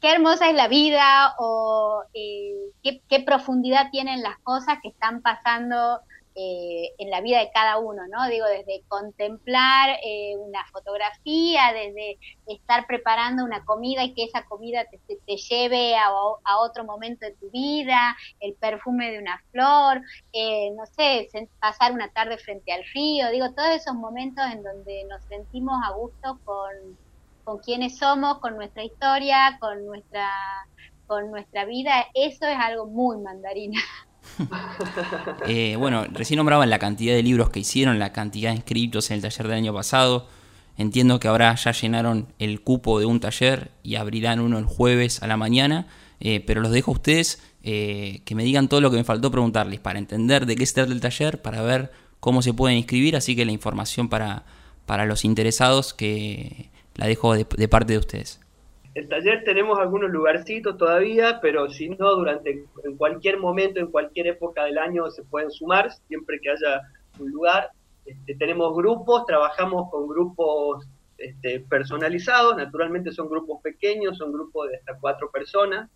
qué 0.02 0.12
hermosa 0.12 0.50
es 0.50 0.56
la 0.56 0.68
vida 0.68 1.34
o 1.40 2.04
eh, 2.14 2.72
qué, 2.84 3.02
qué 3.10 3.20
profundidad 3.22 3.90
tienen 3.90 4.22
las 4.22 4.38
cosas 4.40 4.78
que 4.84 4.90
están 4.90 5.24
pasando 5.24 6.00
eh, 6.40 6.94
en 7.00 7.10
la 7.10 7.20
vida 7.22 7.40
de 7.40 7.50
cada 7.52 7.80
uno, 7.80 8.04
¿no? 8.08 8.28
Digo, 8.30 8.46
desde 8.46 8.84
contemplar 8.88 9.98
eh, 10.04 10.36
una 10.38 10.64
fotografía, 10.72 11.74
desde 11.74 12.20
estar 12.46 12.86
preparando 12.86 13.44
una 13.44 13.66
comida 13.66 14.04
y 14.04 14.14
que 14.14 14.26
esa 14.26 14.46
comida 14.46 14.86
te, 14.86 15.36
lleve 15.36 15.96
a, 15.96 16.12
otro 16.60 16.86
momento 16.86 17.26
de 17.26 17.34
tu 17.34 17.50
vida, 17.50 18.16
el 18.40 18.54
perfume 18.54 19.10
de 19.10 19.18
una 19.18 19.42
flor, 19.50 20.00
eh, 20.32 20.70
no 20.78 20.86
sé, 20.86 21.28
pasar 21.60 21.92
una 21.92 22.10
tarde 22.10 22.38
frente 22.38 22.72
al 22.72 22.84
río, 22.94 23.32
digo, 23.32 23.54
todos 23.54 23.70
esos 23.70 23.96
momentos 23.96 24.46
en 24.52 24.62
donde 24.62 25.06
nos 25.10 25.24
sentimos 25.24 25.76
a 25.84 25.94
gusto 25.94 26.40
con, 26.46 27.00
con 27.46 27.58
quienes 27.58 27.98
somos, 27.98 28.38
con 28.42 28.56
nuestra 28.56 28.84
historia, 28.84 29.58
con 29.60 29.88
nuestra, 29.88 30.30
con 31.08 31.32
nuestra 31.32 31.66
vida, 31.66 32.06
eso 32.14 32.46
es 32.46 32.58
algo 32.60 32.86
muy 32.86 33.18
mandarina. 33.18 33.80
Eh, 35.48 35.76
bueno, 35.78 36.06
recién 36.12 36.38
nombraban 36.38 36.70
la 36.70 36.80
cantidad 36.80 37.14
de 37.16 37.24
libros 37.24 37.50
que 37.50 37.60
hicieron, 37.60 38.00
la 38.00 38.12
cantidad 38.12 38.50
de 38.50 38.58
inscritos 38.58 39.10
en 39.10 39.16
el 39.16 39.22
taller 39.22 39.48
del 39.48 39.58
año 39.58 39.74
pasado. 39.74 40.28
Entiendo 40.78 41.20
que 41.20 41.28
ahora 41.28 41.56
ya 41.56 41.72
llenaron 41.72 42.28
el 42.38 42.62
cupo 42.62 43.00
de 43.00 43.06
un 43.06 43.20
taller 43.20 43.72
y 43.84 43.96
abrirán 43.96 44.40
uno 44.40 44.58
el 44.58 44.66
jueves 44.66 45.24
a 45.24 45.28
la 45.28 45.38
mañana. 45.38 45.88
Eh, 46.20 46.44
pero 46.46 46.62
los 46.62 46.72
dejo 46.72 46.92
a 46.92 46.96
ustedes 46.96 47.42
eh, 47.64 48.22
que 48.26 48.36
me 48.36 48.44
digan 48.44 48.68
todo 48.68 48.82
lo 48.82 48.92
que 48.92 48.98
me 48.98 49.04
faltó 49.04 49.32
preguntarles 49.32 49.80
para 49.80 50.00
entender 50.00 50.46
de 50.46 50.56
qué 50.56 50.66
se 50.66 50.74
trata 50.74 50.92
el 50.92 51.00
taller, 51.00 51.42
para 51.42 51.62
ver 51.62 51.92
cómo 52.20 52.42
se 52.42 52.54
pueden 52.54 52.78
inscribir. 52.78 53.16
Así 53.16 53.36
que 53.36 53.46
la 53.46 53.52
información 53.52 54.10
para, 54.10 54.46
para 54.86 55.06
los 55.06 55.24
interesados 55.24 55.94
que 55.94 56.70
la 56.96 57.08
dejo 57.08 57.34
de 57.36 57.68
parte 57.68 57.94
de 57.94 58.00
ustedes. 58.00 58.40
El 58.98 59.08
taller 59.10 59.44
tenemos 59.44 59.78
algunos 59.78 60.10
lugarcitos 60.10 60.76
todavía, 60.76 61.40
pero 61.40 61.70
si 61.70 61.88
no, 61.90 62.16
durante 62.16 62.66
en 62.84 62.98
cualquier 62.98 63.38
momento, 63.38 63.80
en 63.80 63.92
cualquier 63.92 64.26
época 64.26 64.64
del 64.64 64.80
año 64.80 65.12
se 65.12 65.22
pueden 65.22 65.52
sumar, 65.52 65.92
siempre 66.08 66.40
que 66.42 66.50
haya 66.50 66.82
un 67.20 67.30
lugar. 67.30 67.70
Este, 68.08 68.34
tenemos 68.34 68.76
grupos, 68.76 69.28
trabajamos 69.28 69.92
con 69.92 70.08
grupos 70.08 70.88
este, 71.20 71.60
personalizados, 71.60 72.58
naturalmente 72.58 73.12
son 73.12 73.30
grupos 73.30 73.62
pequeños, 73.62 74.18
son 74.18 74.34
grupos 74.34 74.70
de 74.70 74.78
hasta 74.78 74.98
cuatro 75.00 75.30
personas, 75.30 75.92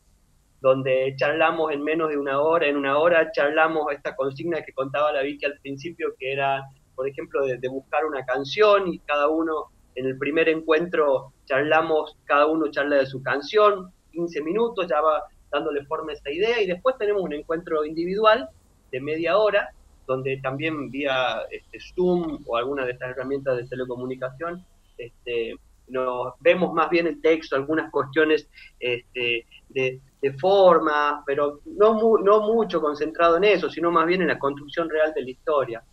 donde 0.59 1.15
charlamos 1.17 1.71
en 1.71 1.83
menos 1.83 2.09
de 2.09 2.19
una 2.19 2.39
hora, 2.39 2.67
en 2.67 2.77
una 2.77 2.99
hora 2.99 3.31
charlamos 3.31 3.91
esta 3.91 4.15
consigna 4.15 4.61
que 4.61 4.73
contaba 4.73 5.11
la 5.11 5.23
Vicky 5.23 5.45
al 5.45 5.57
principio, 5.57 6.13
que 6.19 6.33
era, 6.33 6.65
por 6.93 7.09
ejemplo, 7.09 7.47
de 7.47 7.67
buscar 7.67 8.05
una 8.05 8.23
canción 8.25 8.89
y 8.89 8.99
cada 8.99 9.27
uno 9.27 9.71
en 9.95 10.05
el 10.05 10.17
primer 10.17 10.49
encuentro 10.49 11.33
charlamos, 11.45 12.17
cada 12.25 12.47
uno 12.47 12.69
charla 12.71 12.97
de 12.97 13.05
su 13.05 13.21
canción, 13.21 13.91
15 14.11 14.41
minutos, 14.41 14.87
ya 14.89 15.01
va 15.01 15.23
dándole 15.51 15.85
forma 15.85 16.11
a 16.11 16.15
esa 16.15 16.31
idea, 16.31 16.61
y 16.61 16.67
después 16.67 16.97
tenemos 16.97 17.21
un 17.21 17.33
encuentro 17.33 17.85
individual 17.85 18.49
de 18.91 19.01
media 19.01 19.37
hora, 19.37 19.69
donde 20.07 20.37
también 20.37 20.89
vía 20.89 21.41
este, 21.49 21.79
Zoom 21.79 22.39
o 22.45 22.57
alguna 22.57 22.85
de 22.85 22.93
estas 22.93 23.11
herramientas 23.11 23.57
de 23.57 23.67
telecomunicación, 23.67 24.65
este, 24.97 25.55
nos 25.87 26.33
vemos 26.39 26.73
más 26.73 26.89
bien 26.89 27.07
el 27.07 27.21
texto, 27.21 27.55
algunas 27.55 27.91
cuestiones 27.91 28.47
este, 28.79 29.45
de, 29.69 29.99
de, 30.21 30.33
forma, 30.33 31.23
pero 31.25 31.59
no, 31.65 32.17
no 32.17 32.41
mucho 32.41 32.81
concentrado 32.81 33.37
en 33.37 33.43
eso, 33.43 33.69
sino 33.69 33.91
más 33.91 34.05
bien 34.05 34.21
en 34.21 34.29
la 34.29 34.39
construcción 34.39 34.89
real 34.89 35.13
de 35.13 35.21
la 35.23 35.29
historia. 35.29 35.83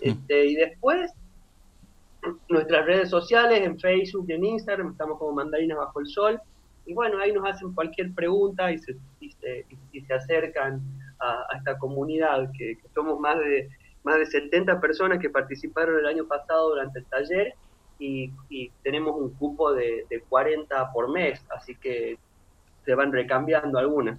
Este, 0.00 0.46
y 0.46 0.54
después, 0.54 1.12
nuestras 2.48 2.86
redes 2.86 3.10
sociales, 3.10 3.60
en 3.62 3.78
Facebook 3.78 4.26
y 4.28 4.32
en 4.32 4.44
Instagram, 4.44 4.92
estamos 4.92 5.18
como 5.18 5.32
Mandarinas 5.32 5.78
Bajo 5.78 6.00
el 6.00 6.06
Sol. 6.06 6.40
Y 6.86 6.94
bueno, 6.94 7.18
ahí 7.18 7.32
nos 7.32 7.48
hacen 7.48 7.72
cualquier 7.72 8.12
pregunta 8.12 8.72
y 8.72 8.78
se, 8.78 8.96
y 9.20 9.30
se, 10.00 10.14
acercan 10.14 10.80
a, 11.20 11.46
esta 11.56 11.78
comunidad, 11.78 12.50
que, 12.56 12.78
somos 12.94 13.20
más 13.20 13.38
de, 13.38 13.68
más 14.02 14.18
de 14.18 14.26
70 14.26 14.80
personas 14.80 15.18
que 15.18 15.30
participaron 15.30 15.98
el 15.98 16.06
año 16.06 16.26
pasado 16.26 16.70
durante 16.70 16.98
el 17.00 17.04
taller 17.06 17.54
y, 17.98 18.32
tenemos 18.82 19.14
un 19.16 19.30
cupo 19.34 19.72
de, 19.72 20.06
de 20.10 20.20
40 20.22 20.92
por 20.92 21.10
mes, 21.10 21.44
así 21.56 21.76
que 21.76 22.18
se 22.84 22.94
van 22.94 23.12
recambiando 23.12 23.78
algunas. 23.78 24.18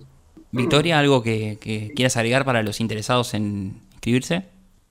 Victoria, 0.52 1.00
¿algo 1.00 1.22
que, 1.22 1.58
quieras 1.96 2.16
agregar 2.16 2.46
para 2.46 2.64
los 2.64 2.80
interesados 2.80 3.34
en 3.34 3.82
inscribirse? 3.92 4.46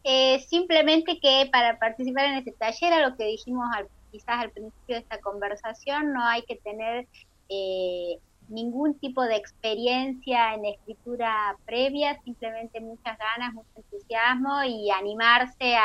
Eh, 0.05 0.41
simplemente 0.49 1.21
que 1.21 1.49
para 1.53 1.79
participar 1.79 2.25
en 2.27 2.39
este 2.39 2.53
taller, 2.53 2.93
a 2.93 3.09
lo 3.09 3.17
que 3.17 3.25
dijimos 3.25 3.67
quizás 4.11 4.43
al 4.43 4.51
principio 4.51 4.97
de 4.97 5.03
esta 5.03 5.21
conversación, 5.21 6.13
no 6.13 6.25
hay 6.25 6.43
que 6.43 6.57
tener 6.57 7.07
eh, 7.49 8.19
ningún 8.49 8.99
tipo 8.99 9.23
de 9.23 9.37
experiencia 9.37 10.55
en 10.55 10.67
escritura 10.67 11.57
previa, 11.65 12.21
simplemente 12.23 12.81
muchas 12.81 13.17
ganas, 13.19 13.55
mucho 13.55 13.69
entusiasmo 13.77 14.63
y 14.65 14.91
animarse 14.91 15.77
a, 15.77 15.83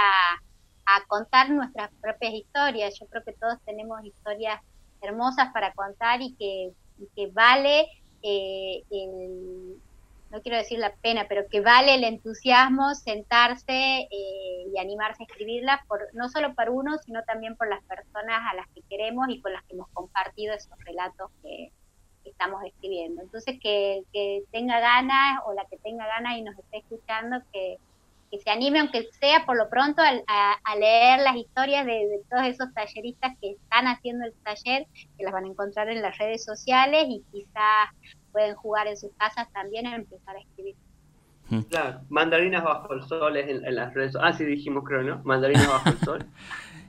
contar 1.08 1.50
nuestras 1.50 1.92
propias 2.02 2.34
historias. 2.34 2.98
Yo 2.98 3.08
creo 3.08 3.22
que 3.24 3.34
todos 3.34 3.58
tenemos 3.66 4.04
historias 4.06 4.62
hermosas 5.02 5.52
para 5.54 5.74
contar 5.74 6.22
y 6.22 6.34
que, 6.36 6.72
que 7.14 7.28
vale 7.28 7.88
eh, 8.24 8.84
no 10.30 10.42
quiero 10.42 10.58
decir 10.58 10.80
la 10.80 10.94
pena, 10.96 11.26
pero 11.30 11.48
que 11.50 11.62
vale 11.62 11.96
el 11.96 12.04
entusiasmo 12.04 12.94
sentarse 12.96 14.08
eh, 14.12 14.68
y 14.74 14.78
animarse 14.78 15.24
a 15.24 15.26
escribirlas, 15.26 15.86
por, 15.88 16.08
no 16.14 16.28
solo 16.30 16.54
por 16.54 16.70
uno, 16.70 16.98
sino 16.98 17.24
también 17.24 17.56
por 17.56 17.70
las 17.70 17.84
personas 17.84 18.42
a 18.52 18.56
las 18.56 18.68
que 18.70 18.82
queremos 18.90 19.28
y 19.30 19.40
con 19.42 19.54
las 19.54 19.64
que 19.64 19.74
hemos 19.74 19.90
compartido 19.90 20.54
esos 20.54 20.78
relatos 20.86 21.32
que, 21.42 21.72
estamos 22.26 22.62
escribiendo. 22.66 23.22
Entonces, 23.22 23.58
que, 23.62 24.04
tenga 24.52 24.82
ganas 24.82 25.40
o 25.46 25.54
la 25.54 25.64
que 25.66 25.78
tenga 25.78 26.06
ganas 26.06 26.38
y 26.38 26.42
nos 26.42 26.60
esté 26.60 26.80
escuchando, 26.80 27.38
que, 27.54 27.78
se 28.44 28.50
anime, 28.50 28.80
aunque 28.80 29.08
sea 29.14 29.46
por 29.46 29.56
lo 29.56 29.70
pronto, 29.70 30.02
a, 30.04 30.76
leer 30.76 31.22
las 31.22 31.38
historias 31.38 31.86
de, 31.86 32.20
todos 32.30 32.46
esos 32.46 32.74
talleristas 32.74 33.38
que 33.40 33.52
están 33.52 33.88
haciendo 33.88 34.26
el 34.26 34.34
taller, 34.44 34.86
que 35.18 35.24
las 35.24 35.32
van 35.32 35.46
a 35.46 35.48
encontrar 35.48 35.88
en 35.88 36.02
las 36.02 36.18
redes 36.18 36.44
sociales 36.44 37.06
y 37.08 37.24
quizás 37.32 37.90
pueden 38.38 38.54
jugar 38.54 38.86
en 38.86 38.96
sus 38.96 39.10
casas 39.18 39.48
también 39.52 39.88
a 39.88 39.96
empezar 39.96 40.36
a 40.36 40.40
escribir. 40.40 40.76
Claro, 41.70 42.02
mandarinas 42.10 42.64
bajo 42.64 42.94
el 42.94 43.02
sol 43.04 43.36
es 43.36 43.50
en, 43.50 43.74
las 43.74 43.96
redes 43.96 44.16
Ah, 44.22 44.32
sí 44.32 44.44
dijimos, 44.44 44.84
creo, 44.86 45.02
¿no? 45.02 45.22
Mandarinas 45.24 45.68
bajo 45.68 45.90
el 45.90 46.00
sol. 46.00 46.26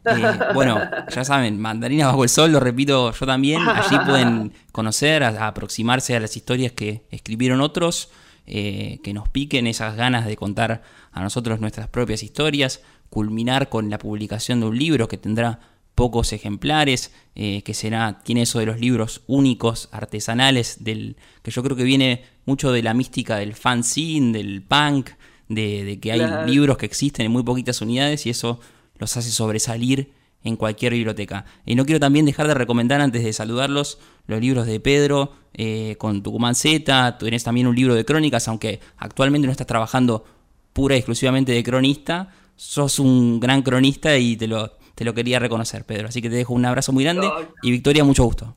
Eh, 0.04 0.22
bueno, 0.54 0.80
ya 1.11 1.24
saben, 1.24 1.61
Mandarinas 1.61 2.06
bajo 2.06 2.22
el 2.22 2.30
sol, 2.30 2.52
lo 2.52 2.61
repito 2.61 3.12
yo 3.12 3.26
también. 3.26 3.61
Allí 3.68 3.98
pueden 4.06 4.52
conocer, 4.70 5.24
aproximarse 5.24 6.14
a 6.16 6.20
las 6.20 6.34
historias 6.37 6.72
que 6.72 7.02
escribieron 7.11 7.61
otros, 7.61 8.11
eh, 8.46 9.00
que 9.02 9.12
nos 9.12 9.28
piquen 9.28 9.66
esas 9.66 9.96
ganas 9.96 10.24
de 10.24 10.37
contar 10.37 10.82
a 11.11 11.20
nosotros 11.20 11.61
nuestras 11.61 11.88
propias 11.88 12.22
historias, 12.22 12.80
culminar 13.11 13.68
con 13.68 13.90
la 13.90 13.98
publicación 13.98 14.61
de 14.61 14.66
un 14.66 14.78
libro 14.78 15.08
que 15.08 15.18
tendrá 15.18 15.58
pocos 15.98 16.32
ejemplares, 16.32 17.11
eh, 17.34 17.62
que 17.62 17.74
será, 17.74 18.20
tiene 18.22 18.42
eso 18.42 18.61
de 18.61 18.66
los 18.66 18.78
libros 18.78 19.22
únicos, 19.26 19.88
artesanales, 19.90 20.84
del, 20.84 21.16
que 21.42 21.50
yo 21.50 21.61
creo 21.64 21.76
que 21.76 21.82
viene 21.82 22.22
mucho 22.46 22.70
de 22.70 22.84
la 22.84 22.94
mística 22.94 23.34
del 23.34 23.56
fanzine, 23.56 24.30
del 24.30 24.62
punk, 24.62 25.11
de, 25.48 25.98
que 26.00 26.12
hay 26.12 26.20
libros 26.46 26.78
que 26.78 26.87
existen 26.87 27.26
en 27.26 27.32
muy 27.32 27.42
poquitas 27.42 27.80
unidades 27.80 28.26
y 28.26 28.30
eso 28.30 28.61
los 28.96 29.16
hace 29.16 29.32
sobresalir 29.32 30.12
en 30.44 30.54
cualquier 30.54 30.92
biblioteca. 30.92 31.46
Y 31.66 31.74
no 31.74 31.84
quiero 31.84 31.98
también 31.98 32.26
dejar 32.26 32.46
de 32.46 32.54
recomendar 32.54 33.00
antes 33.00 33.24
de 33.24 33.32
saludarlos 33.32 33.98
los 34.28 34.40
libros 34.40 34.68
de 34.68 34.78
Pedro 34.78 35.32
eh, 35.52 35.96
con 35.98 36.22
Tucumán 36.22 36.54
Z, 36.54 37.18
tenés 37.18 37.42
también 37.42 37.66
un 37.66 37.74
libro 37.74 37.96
de 37.96 38.04
crónicas, 38.04 38.46
aunque 38.46 38.78
actualmente 38.98 39.46
no 39.46 39.50
estás 39.52 39.66
trabajando 39.66 40.24
pura 40.72 40.94
y 40.94 40.98
exclusivamente 40.98 41.50
de 41.50 41.64
cronista, 41.64 42.32
sos 42.54 43.00
un 43.00 43.40
gran 43.40 43.62
cronista 43.62 44.16
y 44.16 44.37
te 44.37 44.46
lo, 44.46 44.78
te 44.98 45.04
lo 45.04 45.14
quería 45.14 45.38
reconocer, 45.38 45.84
Pedro. 45.84 46.08
Así 46.08 46.20
que 46.20 46.28
te 46.28 46.34
dejo 46.34 46.52
un 46.52 46.66
abrazo 46.66 46.92
muy 46.92 47.04
grande 47.04 47.30
y 47.62 47.70
Victoria, 47.70 48.02
mucho 48.02 48.24
gusto. 48.24 48.56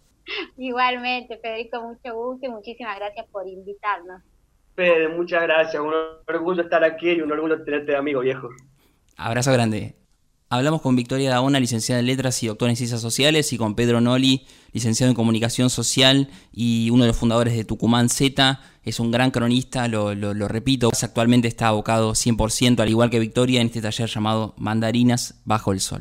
Igualmente, 0.58 1.38
Federico, 1.38 1.80
mucho 1.84 2.16
gusto 2.16 2.48
y 2.48 2.50
muchísimas 2.50 2.98
gracias 2.98 3.28
por 3.32 3.48
invitarnos. 3.48 4.24
Pedro, 4.74 5.12
muchas 5.12 5.44
gracias. 5.44 5.80
Un 5.80 5.94
orgullo 6.28 6.64
estar 6.64 6.84
aquí 6.84 7.12
y 7.12 7.22
un 7.22 7.32
orgullo 7.32 7.64
tenerte 7.64 7.92
de 7.92 7.98
amigo, 7.98 8.22
viejo. 8.22 8.50
Abrazo 9.18 9.54
grande. 9.54 9.94
Hablamos 10.50 10.82
con 10.82 10.96
Victoria 10.96 11.30
Daona, 11.30 11.60
licenciada 11.60 12.00
en 12.00 12.08
Letras 12.08 12.42
y 12.42 12.48
doctora 12.48 12.72
en 12.72 12.76
Ciencias 12.76 13.02
Sociales, 13.02 13.54
y 13.54 13.58
con 13.58 13.76
Pedro 13.76 14.02
Noli, 14.02 14.48
licenciado 14.74 15.12
en 15.12 15.16
Comunicación 15.16 15.70
Social 15.70 16.28
y 16.52 16.90
uno 16.90 17.04
de 17.04 17.10
los 17.10 17.18
fundadores 17.18 17.56
de 17.56 17.66
Tucumán 17.66 18.10
Z. 18.10 18.60
Es 18.84 19.00
un 19.00 19.12
gran 19.12 19.30
cronista, 19.30 19.88
lo, 19.88 20.16
lo 20.16 20.48
repito, 20.48 20.90
actualmente 20.90 21.48
está 21.48 21.68
abocado 21.68 22.14
100%, 22.14 22.80
al 22.80 22.90
igual 22.90 23.12
que 23.12 23.20
Victoria, 23.20 23.62
en 23.62 23.68
este 23.68 23.82
taller 23.82 24.10
llamado 24.10 24.56
Mandarinas 24.58 25.40
bajo 25.46 25.72
el 25.72 25.80
Sol. 25.82 26.00